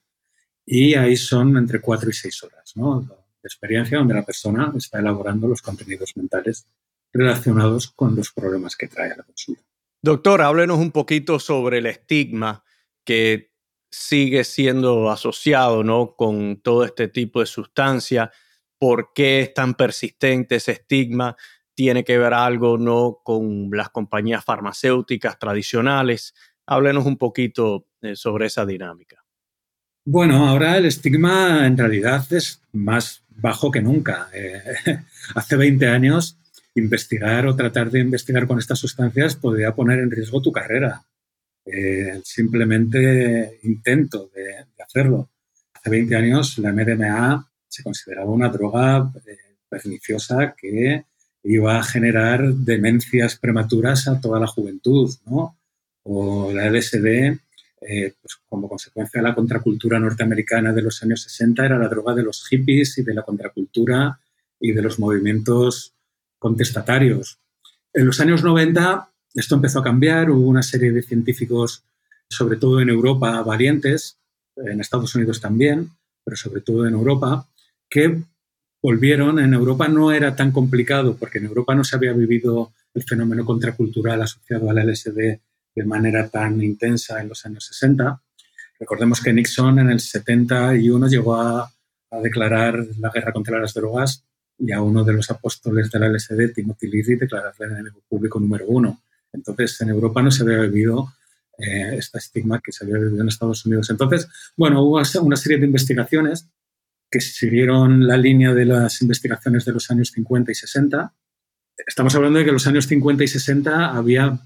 [0.66, 3.00] Y ahí son entre cuatro y seis horas ¿no?
[3.00, 6.66] de experiencia donde la persona está elaborando los contenidos mentales
[7.10, 9.62] relacionados con los problemas que trae a la consulta.
[10.02, 12.62] Doctor, háblenos un poquito sobre el estigma
[13.02, 13.50] que
[13.90, 16.14] sigue siendo asociado ¿no?
[16.16, 18.30] con todo este tipo de sustancia.
[18.82, 21.36] ¿Por qué es tan persistente ese estigma?
[21.74, 26.34] tiene que ver algo no con las compañías farmacéuticas tradicionales.
[26.66, 29.24] Háblenos un poquito eh, sobre esa dinámica.
[30.04, 34.28] Bueno, ahora el estigma en realidad es más bajo que nunca.
[34.34, 34.60] Eh,
[35.34, 36.38] hace 20 años
[36.74, 41.02] investigar o tratar de investigar con estas sustancias podría poner en riesgo tu carrera.
[41.64, 45.30] Eh, simplemente intento de, hacerlo.
[45.74, 49.10] Hace 20 años la MDMA se consideraba una droga
[49.68, 51.06] perniciosa que
[51.44, 55.56] iba a generar demencias prematuras a toda la juventud, ¿no?
[56.04, 57.06] O la LSD,
[57.80, 62.14] eh, pues como consecuencia de la contracultura norteamericana de los años 60, era la droga
[62.14, 64.20] de los hippies y de la contracultura
[64.60, 65.94] y de los movimientos
[66.38, 67.38] contestatarios.
[67.94, 71.84] En los años 90 esto empezó a cambiar, hubo una serie de científicos,
[72.28, 74.18] sobre todo en Europa, valientes,
[74.56, 75.90] en Estados Unidos también,
[76.22, 77.48] pero sobre todo en Europa,
[77.92, 78.22] que
[78.82, 79.38] volvieron.
[79.38, 83.44] En Europa no era tan complicado porque en Europa no se había vivido el fenómeno
[83.44, 85.38] contracultural asociado al LSD
[85.74, 88.20] de manera tan intensa en los años 60.
[88.80, 91.70] Recordemos que Nixon en el 71 llegó a,
[92.22, 94.22] declarar la guerra contra las drogas
[94.58, 99.00] y a uno de los apóstoles del LSD, Timothy Leary, declararle enemigo público número uno.
[99.32, 101.10] Entonces, en Europa no se había vivido
[101.56, 103.88] eh, este estigma que se había vivido en Estados Unidos.
[103.88, 104.28] Entonces,
[104.58, 106.48] bueno, hubo una serie de investigaciones
[107.12, 111.14] que siguieron la línea de las investigaciones de los años 50 y 60.
[111.86, 114.40] Estamos hablando de que en los años 50 y 60 había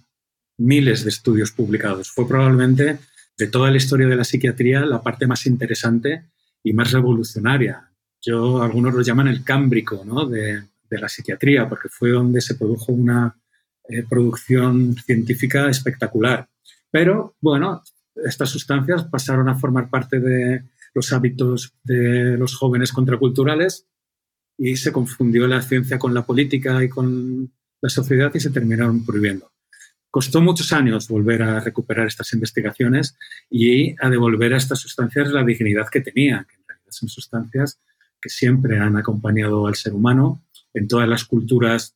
[0.58, 2.10] miles de estudios publicados.
[2.10, 2.98] Fue probablemente
[3.38, 6.24] de toda la historia de la psiquiatría la parte más interesante
[6.62, 7.92] y más revolucionaria.
[8.20, 10.26] Yo, algunos lo llaman el cámbrico ¿no?
[10.26, 13.36] de, la psiquiatría, porque fue donde se produjo una
[13.88, 16.48] eh, producción científica espectacular.
[16.90, 17.84] Pero, bueno,
[18.16, 20.64] estas sustancias pasaron a formar parte de,
[20.96, 23.86] los hábitos de los jóvenes contraculturales
[24.56, 29.04] y se confundió la ciencia con la política y con la sociedad y se terminaron
[29.04, 29.52] prohibiendo.
[30.10, 33.18] Costó muchos años volver a recuperar estas investigaciones
[33.50, 37.78] y a devolver a estas sustancias la dignidad que tenían, que en realidad son sustancias
[38.18, 40.42] que siempre han acompañado al ser humano.
[40.72, 41.94] En todas las culturas,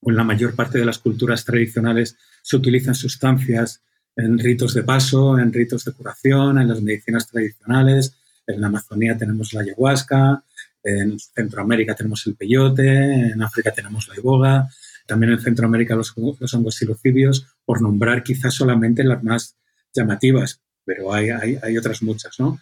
[0.00, 3.82] o en la mayor parte de las culturas tradicionales, se utilizan sustancias
[4.14, 8.16] en ritos de paso, en ritos de curación, en las medicinas tradicionales.
[8.46, 10.42] En la Amazonía tenemos la ayahuasca,
[10.82, 14.68] en Centroamérica tenemos el peyote, en África tenemos la iboga,
[15.06, 19.56] también en Centroamérica los, los hongos silocibios, por nombrar quizás solamente las más
[19.94, 22.60] llamativas, pero hay, hay, hay otras muchas, ¿no?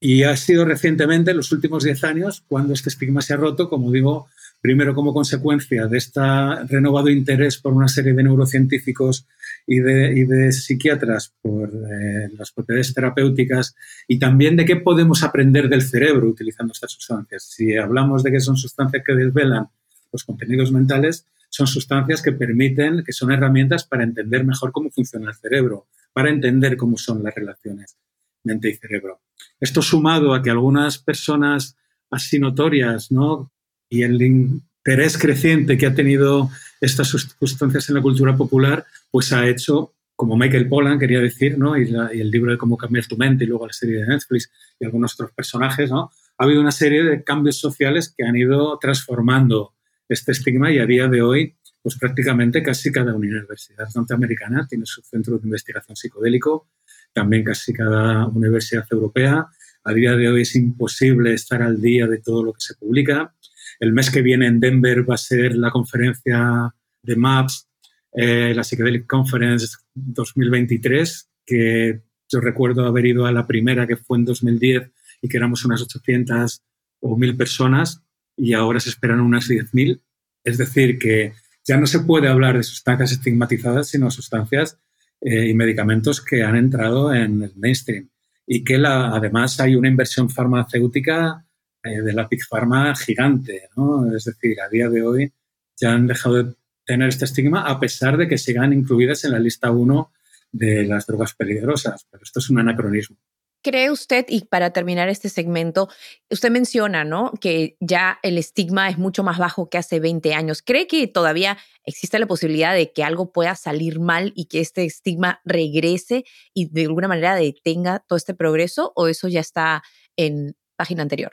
[0.00, 3.70] Y ha sido recientemente, en los últimos 10 años, cuando este estigma se ha roto,
[3.70, 4.28] como digo,
[4.60, 6.20] primero como consecuencia de este
[6.68, 9.26] renovado interés por una serie de neurocientíficos
[9.66, 13.74] y de, psiquiatras por eh, las propiedades terapéuticas
[14.06, 17.44] y también de qué podemos aprender del cerebro utilizando estas sustancias.
[17.44, 19.68] Si hablamos de que son sustancias que desvelan
[20.12, 25.30] los contenidos mentales, son sustancias que permiten, que son herramientas para entender mejor cómo funciona
[25.30, 27.96] el cerebro, para entender cómo son las relaciones
[28.44, 29.20] mente y cerebro.
[29.58, 31.76] Esto sumado a que algunas personas
[32.10, 33.50] así notorias, ¿no?
[33.88, 39.48] Y el interés creciente que ha tenido estas sustancias en la cultura popular, pues ha
[39.48, 41.78] hecho, como Michael Pollan quería decir, ¿no?
[41.78, 44.84] Y, el libro de Cómo cambiar tu mente y luego la serie de Netflix y
[44.84, 46.10] algunos otros personajes, ¿no?
[46.36, 49.72] Ha habido una serie de cambios sociales que han ido transformando
[50.06, 55.00] este estigma y a día de hoy, pues prácticamente casi cada universidad norteamericana tiene su
[55.00, 56.68] centro de investigación psicodélico,
[57.14, 59.46] también casi cada universidad europea.
[59.84, 63.32] A día de hoy es imposible estar al día de todo lo que se publica.
[63.80, 67.68] El mes que viene en Denver va a ser la conferencia de MAPS,
[68.12, 74.18] eh, la Psychedelic Conference 2023, que yo recuerdo haber ido a la primera, que fue
[74.18, 76.62] en 2010, y que éramos unas 800
[77.00, 78.02] o 1000 personas,
[78.36, 80.00] y ahora se esperan unas 10.000.
[80.44, 81.32] Es decir, que
[81.64, 84.78] ya no se puede hablar de sustancias estigmatizadas, sino sustancias
[85.20, 88.10] eh, y medicamentos que han entrado en el mainstream.
[88.46, 91.43] Y que además hay una inversión farmacéutica
[91.84, 93.68] eh, de la Big Pharma gigante.
[93.76, 94.14] ¿no?
[94.14, 95.32] Es decir, a día de hoy
[95.76, 99.38] ya han dejado de tener este estigma a pesar de que sigan incluidas en la
[99.38, 100.12] lista 1
[100.52, 102.06] de las drogas peligrosas.
[102.10, 103.18] Pero esto es un anacronismo
[103.64, 105.88] cree usted, y para terminar este segmento,
[106.30, 107.32] usted menciona, ¿no?
[107.40, 110.62] Que ya el estigma es mucho más bajo que hace 20 años.
[110.62, 114.84] ¿Cree que todavía existe la posibilidad de que algo pueda salir mal y que este
[114.84, 119.82] estigma regrese y de alguna manera detenga todo este progreso o eso ya está
[120.16, 121.32] en página anterior?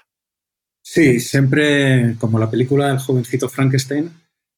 [0.82, 4.12] Sí, siempre, como la película del jovencito Frankenstein,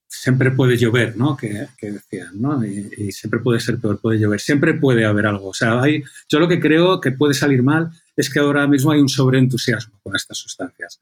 [0.08, 1.36] siempre puede llover, ¿no?
[1.36, 2.64] Que, decían, ¿no?
[2.66, 4.40] Y, siempre puede ser peor, puede llover.
[4.40, 5.50] Siempre puede haber algo.
[5.50, 8.92] O sea, hay, yo lo que creo que puede salir mal es que ahora mismo
[8.92, 11.02] hay un sobreentusiasmo con estas sustancias.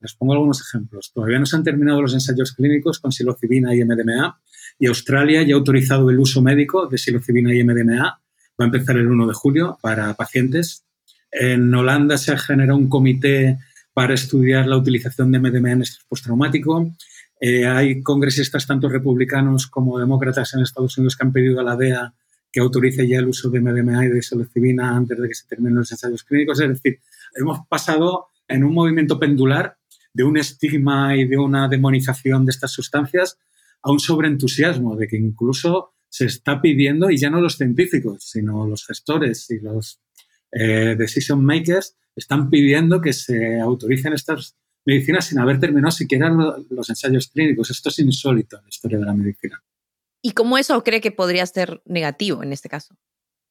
[0.00, 1.12] Les pongo algunos ejemplos.
[1.12, 4.40] Todavía no se han terminado los ensayos clínicos con psilocibina y MDMA
[4.78, 8.02] y Australia ya ha autorizado el uso médico de psilocibina y MDMA.
[8.02, 8.20] Va
[8.58, 10.84] a empezar el 1 de julio para pacientes.
[11.30, 13.58] En Holanda se ha generado un comité
[13.94, 16.92] para estudiar la utilización de MDMA en estrés postraumático.
[17.40, 21.76] Eh, hay congresistas, tanto republicanos como demócratas en Estados Unidos, que han pedido a la
[21.76, 22.14] DEA
[22.52, 25.76] que autorice ya el uso de MDMA y de psilocibina antes de que se terminen
[25.76, 26.60] los ensayos clínicos.
[26.60, 27.00] Es decir,
[27.34, 29.78] hemos pasado en un movimiento pendular
[30.12, 33.38] de un estigma y de una demonización de estas sustancias
[33.82, 38.66] a un sobreentusiasmo, de que incluso se está pidiendo, y ya no los científicos, sino
[38.66, 40.00] los gestores y los
[40.52, 46.30] eh, decision makers, están pidiendo que se autoricen estas medicina sin haber terminado siquiera
[46.70, 47.70] los ensayos clínicos.
[47.70, 49.62] Esto es insólito en la historia de la medicina.
[50.20, 52.96] ¿Y cómo eso cree que podría ser negativo en este caso?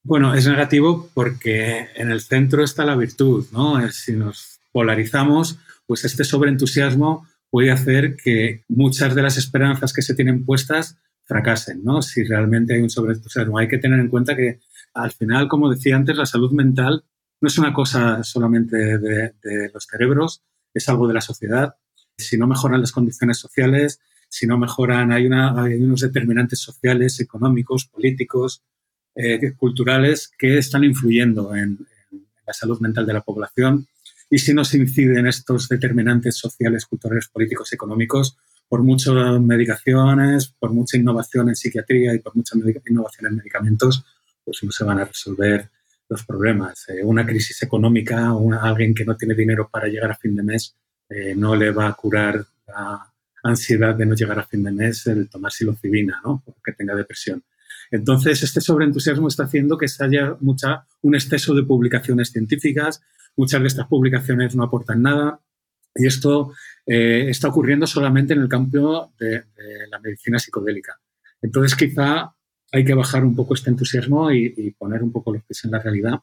[0.04, 3.88] Bueno, es negativo porque en el centro está la virtud, ¿no?
[3.92, 10.16] Si nos polarizamos, pues este sobreentusiasmo puede hacer que muchas de las esperanzas que se
[10.16, 12.02] tienen puestas fracasen, ¿no?
[12.02, 13.58] Si realmente hay un sobreentusiasmo.
[13.58, 14.60] Hay que tener en cuenta que
[14.94, 17.04] al final, como decía antes, la salud mental
[17.42, 21.76] no es una cosa solamente de, los cerebros, es algo de la sociedad.
[22.16, 24.00] Si no mejoran las condiciones sociales,
[24.30, 28.64] si no mejoran, hay, una, hay unos determinantes sociales, económicos, políticos,
[29.16, 31.80] eh, culturales que están influyendo en,
[32.46, 33.88] la salud mental de la población.
[34.30, 38.38] Y si no se inciden estos determinantes sociales, culturales, políticos, económicos,
[38.70, 42.56] por muchas medicaciones, por mucha innovación en psiquiatría y por mucha
[42.88, 44.06] innovación en medicamentos,
[44.46, 45.70] pues no se van a resolver
[46.12, 46.88] los problemas.
[46.90, 50.44] Eh, una crisis económica, o alguien que no tiene dinero para llegar a fin de
[50.44, 50.76] mes,
[51.10, 53.12] eh, no le va a curar la
[53.44, 56.44] ansiedad de no llegar a fin de mes el tomar psilocibina, ¿no?
[56.46, 57.44] Porque tenga depresión.
[57.90, 63.02] Entonces, este sobreentusiasmo está haciendo que haya mucha, un exceso de publicaciones científicas,
[63.38, 65.40] muchas de estas publicaciones no aportan nada.
[65.96, 66.54] Y esto
[66.86, 69.46] eh, está ocurriendo solamente en el campo de,
[69.90, 71.00] la medicina psicodélica.
[71.42, 72.34] Entonces, quizá
[72.72, 75.80] hay que bajar un poco este entusiasmo y, poner un poco los pies en la
[75.80, 76.22] realidad.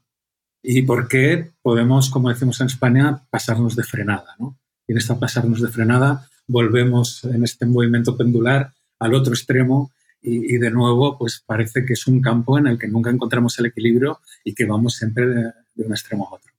[0.63, 4.35] Y por qué podemos, como decimos en España, pasarnos de frenada.
[4.39, 4.59] ¿no?
[4.87, 10.59] Y en esta pasarnos de frenada volvemos en este movimiento pendular al otro extremo y,
[10.59, 14.19] de nuevo pues parece que es un campo en el que nunca encontramos el equilibrio
[14.43, 16.53] y que vamos siempre de, un extremo a otro.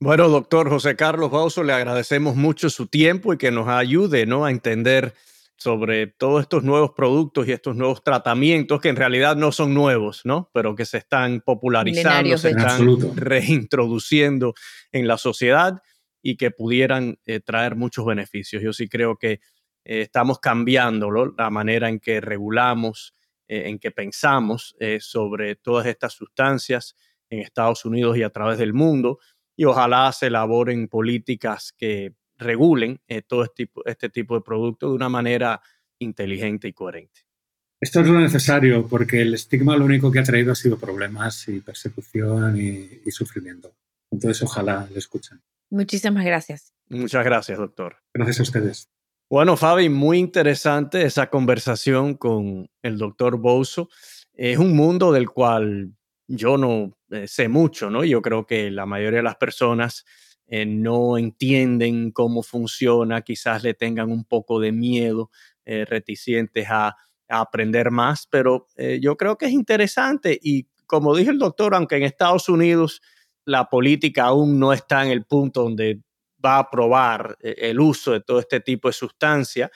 [0.00, 4.44] Bueno, doctor José Carlos Bauso, le agradecemos mucho su tiempo y que nos ayude ¿no?
[4.44, 5.14] a entender
[5.60, 10.22] sobre todos estos nuevos productos y estos nuevos tratamientos que en realidad no son nuevos,
[10.24, 10.50] ¿no?
[10.54, 14.54] Pero que se están popularizando, se están reintroduciendo
[14.90, 15.82] en la sociedad
[16.22, 18.62] y que pudieran eh, traer muchos beneficios.
[18.62, 19.32] Yo sí creo que
[19.84, 23.14] eh, estamos cambiando la manera en que regulamos,
[23.46, 26.96] eh, en que pensamos sobre todas estas sustancias
[27.28, 29.18] en Estados Unidos y a través del mundo
[29.60, 34.90] y ojalá se elaboren políticas que regulen eh, todo este tipo, este tipo de productos
[34.90, 35.60] de una manera
[35.98, 37.20] inteligente y coherente.
[37.80, 41.48] Esto es lo necesario porque el estigma lo único que ha traído ha sido problemas
[41.48, 43.72] y persecución y, sufrimiento.
[44.10, 45.40] Entonces, ojalá le escuchen.
[45.70, 46.74] Muchísimas gracias.
[46.88, 47.96] Muchas gracias, doctor.
[48.12, 48.90] Gracias a ustedes.
[49.30, 53.88] Bueno, Fabi, muy interesante esa conversación con el doctor Bouso.
[54.34, 55.94] Es un mundo del cual
[56.26, 58.04] yo no eh, sé mucho, ¿no?
[58.04, 60.04] Yo creo que la mayoría de las personas
[60.50, 65.30] eh, no entienden cómo funciona, quizás le tengan un poco de miedo,
[65.64, 66.96] eh, reticentes a,
[67.32, 68.66] aprender más, pero
[69.00, 73.02] yo creo que es interesante y como dije el doctor, aunque en Estados Unidos
[73.44, 76.00] la política aún no está en el punto donde
[76.44, 79.70] va a aprobar el uso de todo este tipo de sustancias,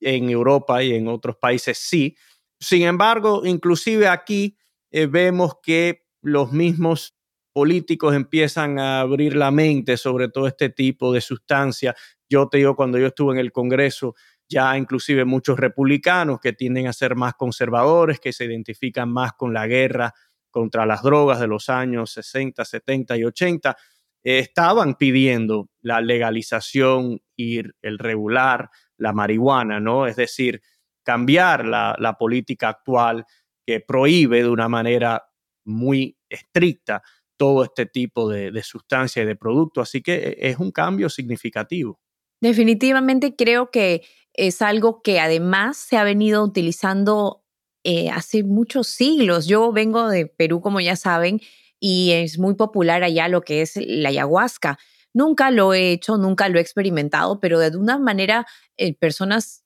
[0.00, 2.16] en Europa y en otros países sí.
[2.58, 4.56] Sin embargo, inclusive aquí
[4.90, 7.14] eh, vemos que los mismos
[7.60, 11.94] políticos empiezan a abrir la mente sobre todo este tipo de sustancias.
[12.26, 14.14] Yo te digo, cuando yo estuve en el Congreso,
[14.48, 19.52] ya inclusive muchos republicanos que tienden a ser más conservadores, que se identifican más con
[19.52, 20.14] la guerra
[20.50, 23.76] contra las drogas de los años 60, 70 y 80,
[24.24, 30.06] eh, estaban pidiendo la legalización y el regular la marihuana, ¿no?
[30.06, 30.62] Es decir,
[31.02, 33.26] cambiar la, la política actual
[33.66, 35.26] que prohíbe de una manera
[35.66, 37.02] muy estricta
[37.40, 39.88] todo este tipo de, de sustancias y de productos.
[39.88, 41.98] Así que eh, es un cambio significativo.
[42.42, 44.02] Definitivamente creo que
[44.34, 47.42] es algo que además se ha venido utilizando
[47.82, 49.46] eh, hace muchos siglos.
[49.46, 51.40] Yo vengo de Perú, como ya saben,
[51.78, 54.78] y es muy popular allá lo que es la ayahuasca.
[55.14, 59.59] Nunca lo he hecho, nunca lo he experimentado, pero de una manera eh, personas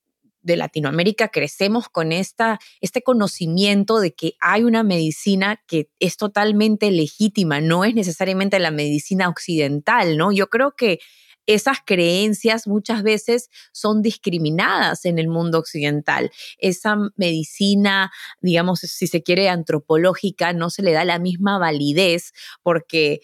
[0.44, 6.90] de Latinoamérica crecemos con esta, este conocimiento de que hay una medicina que es totalmente
[6.90, 10.30] legítima, no es necesariamente la medicina occidental, ¿no?
[10.30, 11.00] Yo creo que
[11.46, 16.30] esas creencias muchas veces son discriminadas en el mundo occidental.
[16.58, 22.32] Esa medicina, digamos, si se quiere, antropológica, no se le da la misma validez
[22.62, 23.20] porque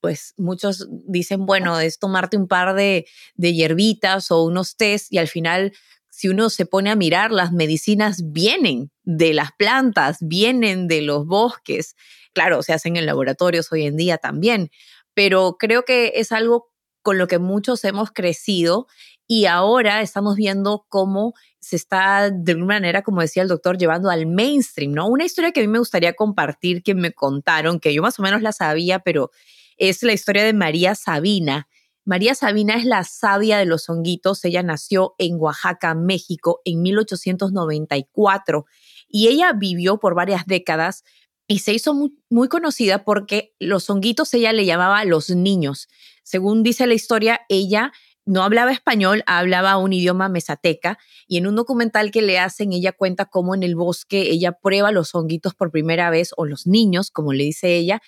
[0.00, 5.18] pues muchos dicen, bueno, es tomarte un par de, de hierbitas o unos tés y
[5.18, 5.72] al final
[6.14, 11.26] si uno se pone a mirar, las medicinas vienen de las plantas, vienen de los
[11.26, 11.96] bosques.
[12.32, 14.70] Claro, se hacen en laboratorios hoy en día también,
[15.12, 16.70] pero creo que es algo
[17.02, 18.86] con lo que muchos hemos crecido
[19.26, 24.08] y ahora estamos viendo cómo se está de alguna manera, como decía el doctor, llevando
[24.08, 25.08] al mainstream, ¿no?
[25.08, 28.22] Una historia que a mí me gustaría compartir, que me contaron, que yo más o
[28.22, 29.32] menos la sabía, pero
[29.78, 31.66] es la historia de María Sabina.
[32.04, 34.44] María Sabina es la sabia de los honguitos.
[34.44, 38.66] Ella nació en Oaxaca, México, en 1894
[39.08, 41.04] y ella vivió por varias décadas
[41.46, 45.88] y se hizo muy, conocida porque los honguitos ella le llamaba los niños.
[46.22, 47.92] Según dice la historia, ella
[48.26, 52.92] no hablaba español, hablaba un idioma mesateca y en un documental que le hacen ella
[52.92, 57.10] cuenta cómo en el bosque ella prueba los honguitos por primera vez o los niños,
[57.10, 58.00] como le dice ella,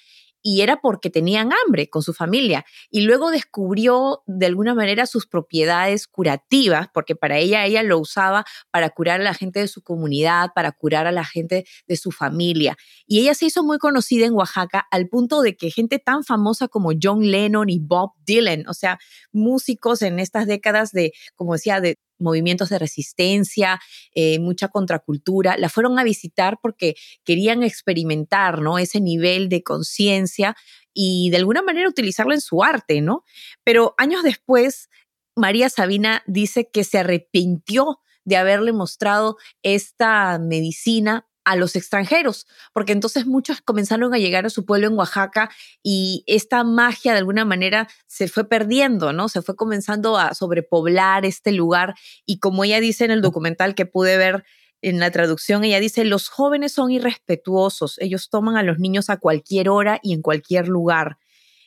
[0.46, 2.64] y era porque tenían hambre con su familia.
[2.88, 8.44] Y luego descubrió de alguna manera sus propiedades curativas, porque para ella ella lo usaba
[8.70, 12.12] para curar a la gente de su comunidad, para curar a la gente de su
[12.12, 12.76] familia.
[13.08, 16.68] Y ella se hizo muy conocida en Oaxaca al punto de que gente tan famosa
[16.68, 19.00] como John Lennon y Bob Dylan, o sea,
[19.32, 23.80] músicos en estas décadas de, como decía, de movimientos de resistencia,
[24.14, 26.94] eh, mucha contracultura, la fueron a visitar porque
[27.24, 28.78] querían experimentar, ¿no?
[28.78, 30.56] Ese nivel de conciencia
[30.92, 33.24] y de alguna manera utilizarlo en su arte, ¿no?
[33.64, 34.88] Pero años después,
[35.36, 42.92] María Sabina dice que se arrepintió de haberle mostrado esta medicina a los extranjeros, porque
[42.92, 45.48] entonces muchos comenzaron a llegar a su pueblo en Oaxaca
[45.80, 49.28] y esta magia de alguna manera se fue perdiendo, ¿no?
[49.28, 51.94] Se fue comenzando a sobrepoblar este lugar
[52.26, 54.44] y como ella dice en el documental que pude ver
[54.82, 59.16] en la traducción, ella dice, los jóvenes son irrespetuosos, ellos toman a los niños a
[59.16, 61.18] cualquier hora y en cualquier lugar.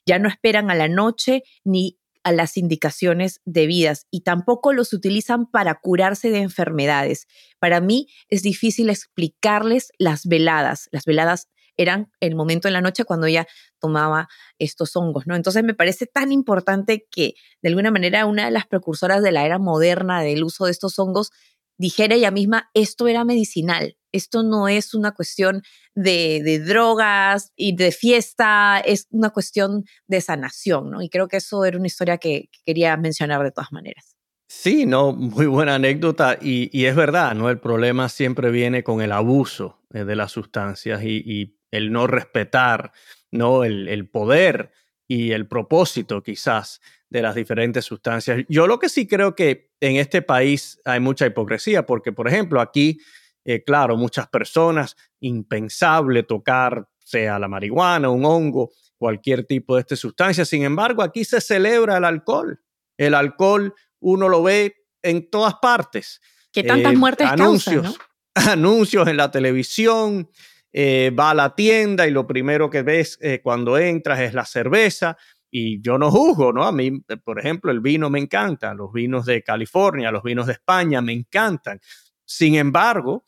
[0.06, 5.50] Ya no esperan a la noche ni a las indicaciones debidas y tampoco los utilizan
[5.50, 7.28] para curarse de enfermedades.
[7.60, 10.90] Para mí es difícil explicarles las veladas.
[10.92, 11.48] Las veladas
[11.78, 13.48] eran el momento en la noche cuando ella
[13.80, 15.36] tomaba estos hongos, ¿no?
[15.36, 19.46] Entonces me parece tan importante que de alguna manera una de las precursoras de la
[19.46, 21.32] era moderna del uso de estos hongos
[21.78, 25.62] dijera ella misma, esto era medicinal, esto no es una cuestión
[25.96, 31.02] de, drogas y de fiesta, es una cuestión de sanación, ¿no?
[31.02, 34.16] Y creo que eso era una historia que, quería mencionar de todas maneras.
[34.48, 37.50] Sí, no, muy buena anécdota y, es verdad, ¿no?
[37.50, 42.94] El problema siempre viene con el abuso eh, de las sustancias y, el no respetar,
[43.30, 43.64] ¿no?
[43.64, 44.72] El, el poder
[45.08, 48.46] y el propósito quizás de las diferentes sustancias.
[48.48, 52.62] Yo lo que sí creo que en este país hay mucha hipocresía, porque por ejemplo
[52.62, 53.00] aquí,
[53.46, 59.96] eh, claro, muchas personas, impensable tocar, sea la marihuana, un hongo, cualquier tipo de esta
[59.96, 60.46] sustancia.
[60.46, 62.62] Sin embargo, aquí se celebra el alcohol.
[62.98, 66.22] El alcohol uno lo ve en todas partes.
[66.52, 67.98] Que tantas eh, muertes anuncios,
[68.36, 70.30] anuncios en la televisión,
[70.72, 74.46] eh, va a la tienda y lo primero que ves eh, cuando entras es la
[74.46, 75.18] cerveza.
[75.52, 76.64] Y yo no juzgo, ¿no?
[76.64, 80.54] A mí, por ejemplo, el vino me encanta, los vinos de California, los vinos de
[80.54, 81.80] España me encantan.
[82.24, 83.26] Sin embargo,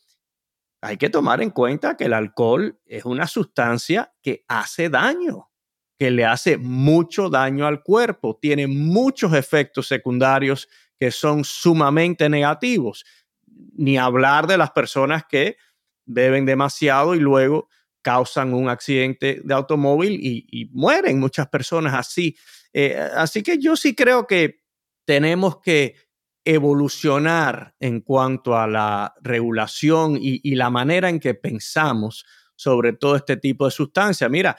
[0.81, 5.51] hay que tomar en cuenta que el alcohol es una sustancia que hace daño,
[5.97, 10.67] que le hace mucho daño al cuerpo, tiene muchos efectos secundarios
[10.99, 13.05] que son sumamente negativos.
[13.73, 15.57] Ni hablar de las personas que
[16.05, 17.69] beben demasiado y luego
[18.01, 22.35] causan un accidente de automóvil y, mueren muchas personas así.
[22.73, 24.61] Eh, así que yo sí creo que
[25.05, 25.95] tenemos que
[26.45, 32.25] evolucionar en cuanto a la regulación y, la manera en que pensamos
[32.55, 34.29] sobre todo este tipo de sustancias.
[34.29, 34.57] Mira,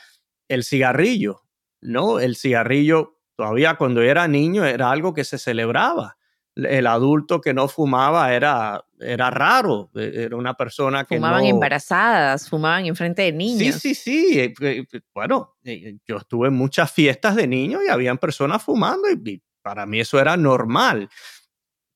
[0.49, 1.43] el cigarrillo,
[1.81, 2.21] ¿no?
[2.21, 6.17] El cigarrillo todavía cuando era niño era algo que se celebraba
[6.55, 12.49] el adulto que no fumaba era, era raro, e, era una persona que fumaban embarazadas,
[12.49, 13.77] fumaban enfrente de niños.
[13.77, 14.41] Sí, sí, sí.
[14.41, 19.09] Eh, eh, bueno, eh, yo estuve en muchas fiestas de niños y habían personas fumando
[19.11, 21.09] y, para mí eso era normal.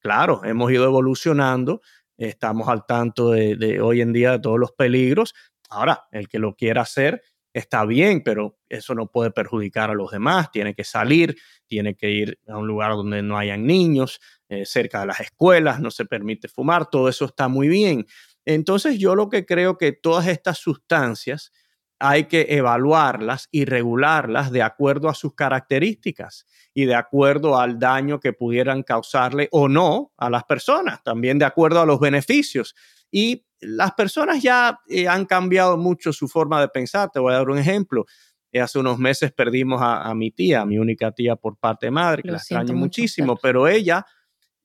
[0.06, 1.82] Claro, hemos ido evolucionando,
[2.16, 5.34] estamos al tanto de, hoy en día de todos los peligros.
[5.68, 10.12] Ahora, el que lo quiera hacer, está bien, pero eso no puede perjudicar a los
[10.12, 11.36] demás, tiene que salir,
[11.66, 15.80] tiene que ir a un lugar donde no hayan niños, eh, cerca de las escuelas,
[15.80, 18.06] no se permite fumar, todo eso está muy bien.
[18.44, 21.50] Entonces yo lo que creo que todas estas sustancias
[21.98, 28.20] hay que evaluarlas y regularlas de acuerdo a sus características y de acuerdo al daño
[28.20, 32.74] que pudieran causarle o no a las personas, también de acuerdo a los beneficios.
[33.10, 37.10] Y las personas ya eh, han cambiado mucho su forma de pensar.
[37.10, 38.04] Te voy a dar un ejemplo.
[38.52, 42.22] Eh, hace unos meses perdimos a, mi tía, mi única tía por parte de madre,
[42.22, 44.04] que la extraño muchísimo, pero ella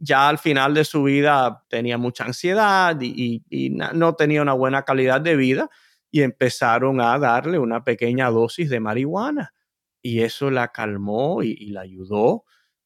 [0.04, 3.44] ya al final de su vida tenía mucha ansiedad y,
[3.94, 5.70] no tenía una buena calidad de vida
[6.12, 9.54] y empezaron a darle una pequeña dosis de marihuana
[10.02, 12.44] y eso la calmó y, la ayudó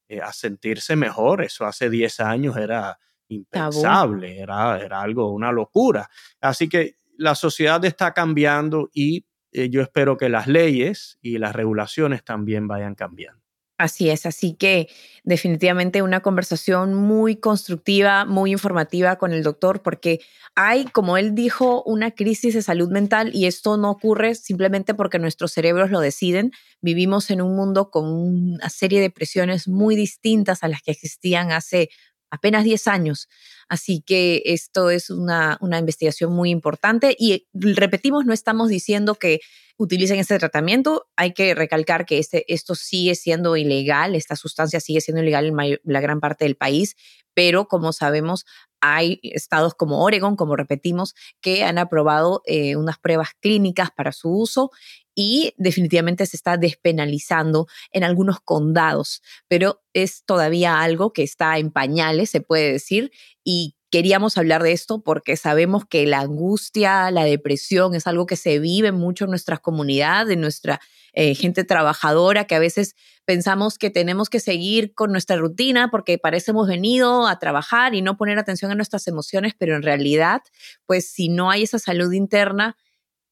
[0.08, 1.44] eh, a sentirse mejor.
[1.44, 6.10] Eso hace 10 años era impensable, era, era algo, una locura.
[6.42, 11.56] Así que la sociedad está cambiando y eh, yo espero que las leyes y las
[11.56, 13.45] regulaciones también vayan cambiando.
[13.78, 14.88] Así es, así que
[15.26, 20.22] definitivamente una conversación muy constructiva, muy informativa con el doctor, porque
[20.56, 25.20] hay, como él dijo, una crisis de salud mental y esto no ocurre simplemente porque
[25.20, 26.52] nuestros cerebros lo deciden.
[26.80, 31.52] Vivimos en un mundo con una serie de presiones muy distintas a las que existían
[31.52, 31.90] hace
[32.36, 33.28] apenas 10 años.
[33.68, 39.40] Así que esto es una, una investigación muy importante y repetimos, no estamos diciendo que
[39.78, 41.08] utilicen este tratamiento.
[41.16, 45.80] Hay que recalcar que este, esto sigue siendo ilegal, esta sustancia sigue siendo ilegal en
[45.84, 46.96] la gran parte del país,
[47.34, 48.46] pero como sabemos,
[48.82, 54.30] hay estados como Oregon, como repetimos, que han aprobado eh, unas pruebas clínicas para su
[54.30, 54.72] uso
[55.16, 61.72] y definitivamente se está despenalizando en algunos condados, pero es todavía algo que está en
[61.72, 63.12] pañales, se puede decir,
[63.44, 68.36] y queríamos hablar de esto porque sabemos que la angustia, la depresión es algo que
[68.36, 70.82] se vive mucho en nuestras comunidades, en nuestra
[71.14, 76.18] eh, gente trabajadora, que a veces pensamos que tenemos que seguir con nuestra rutina porque
[76.18, 80.42] parece hemos venido a trabajar y no poner atención a nuestras emociones, pero en realidad,
[80.86, 82.76] pues si no hay esa salud interna,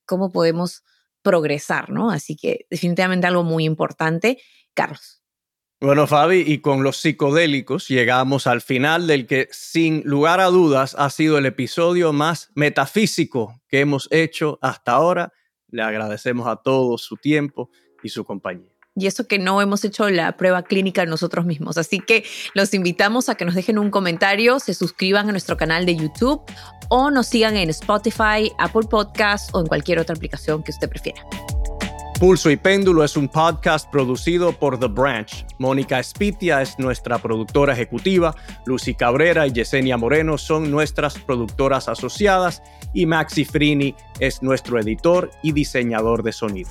[0.05, 0.83] ¿cómo podemos
[1.21, 1.89] progresar?
[1.89, 2.09] ¿no?
[2.09, 4.41] Así que definitivamente algo muy importante.
[4.73, 5.22] Carlos.
[5.83, 10.95] Bueno, Fabi, y con los psicodélicos llegamos al final del que sin lugar a dudas
[10.97, 15.33] ha sido el episodio más metafísico que hemos hecho hasta ahora.
[15.67, 17.69] Le agradecemos a todos su tiempo
[18.01, 18.71] y su compañía.
[18.95, 21.77] Y eso que no hemos hecho la prueba clínica nosotros mismos.
[21.77, 22.23] Así que
[22.53, 26.41] los invitamos a que nos dejen un comentario, se suscriban a nuestro canal de YouTube
[26.87, 31.25] o nos sigan en Spotify, Apple Podcasts o en cualquier otra aplicación que usted prefiera.
[32.23, 35.45] Pulso y Péndulo es un podcast producido por The Branch.
[35.59, 38.33] Mónica Espitia es nuestra productora ejecutiva,
[38.65, 42.63] Lucy Cabrera y Yesenia Moreno son nuestras productoras asociadas
[42.93, 46.69] y Maxi Frini es nuestro editor y diseñador de sonido.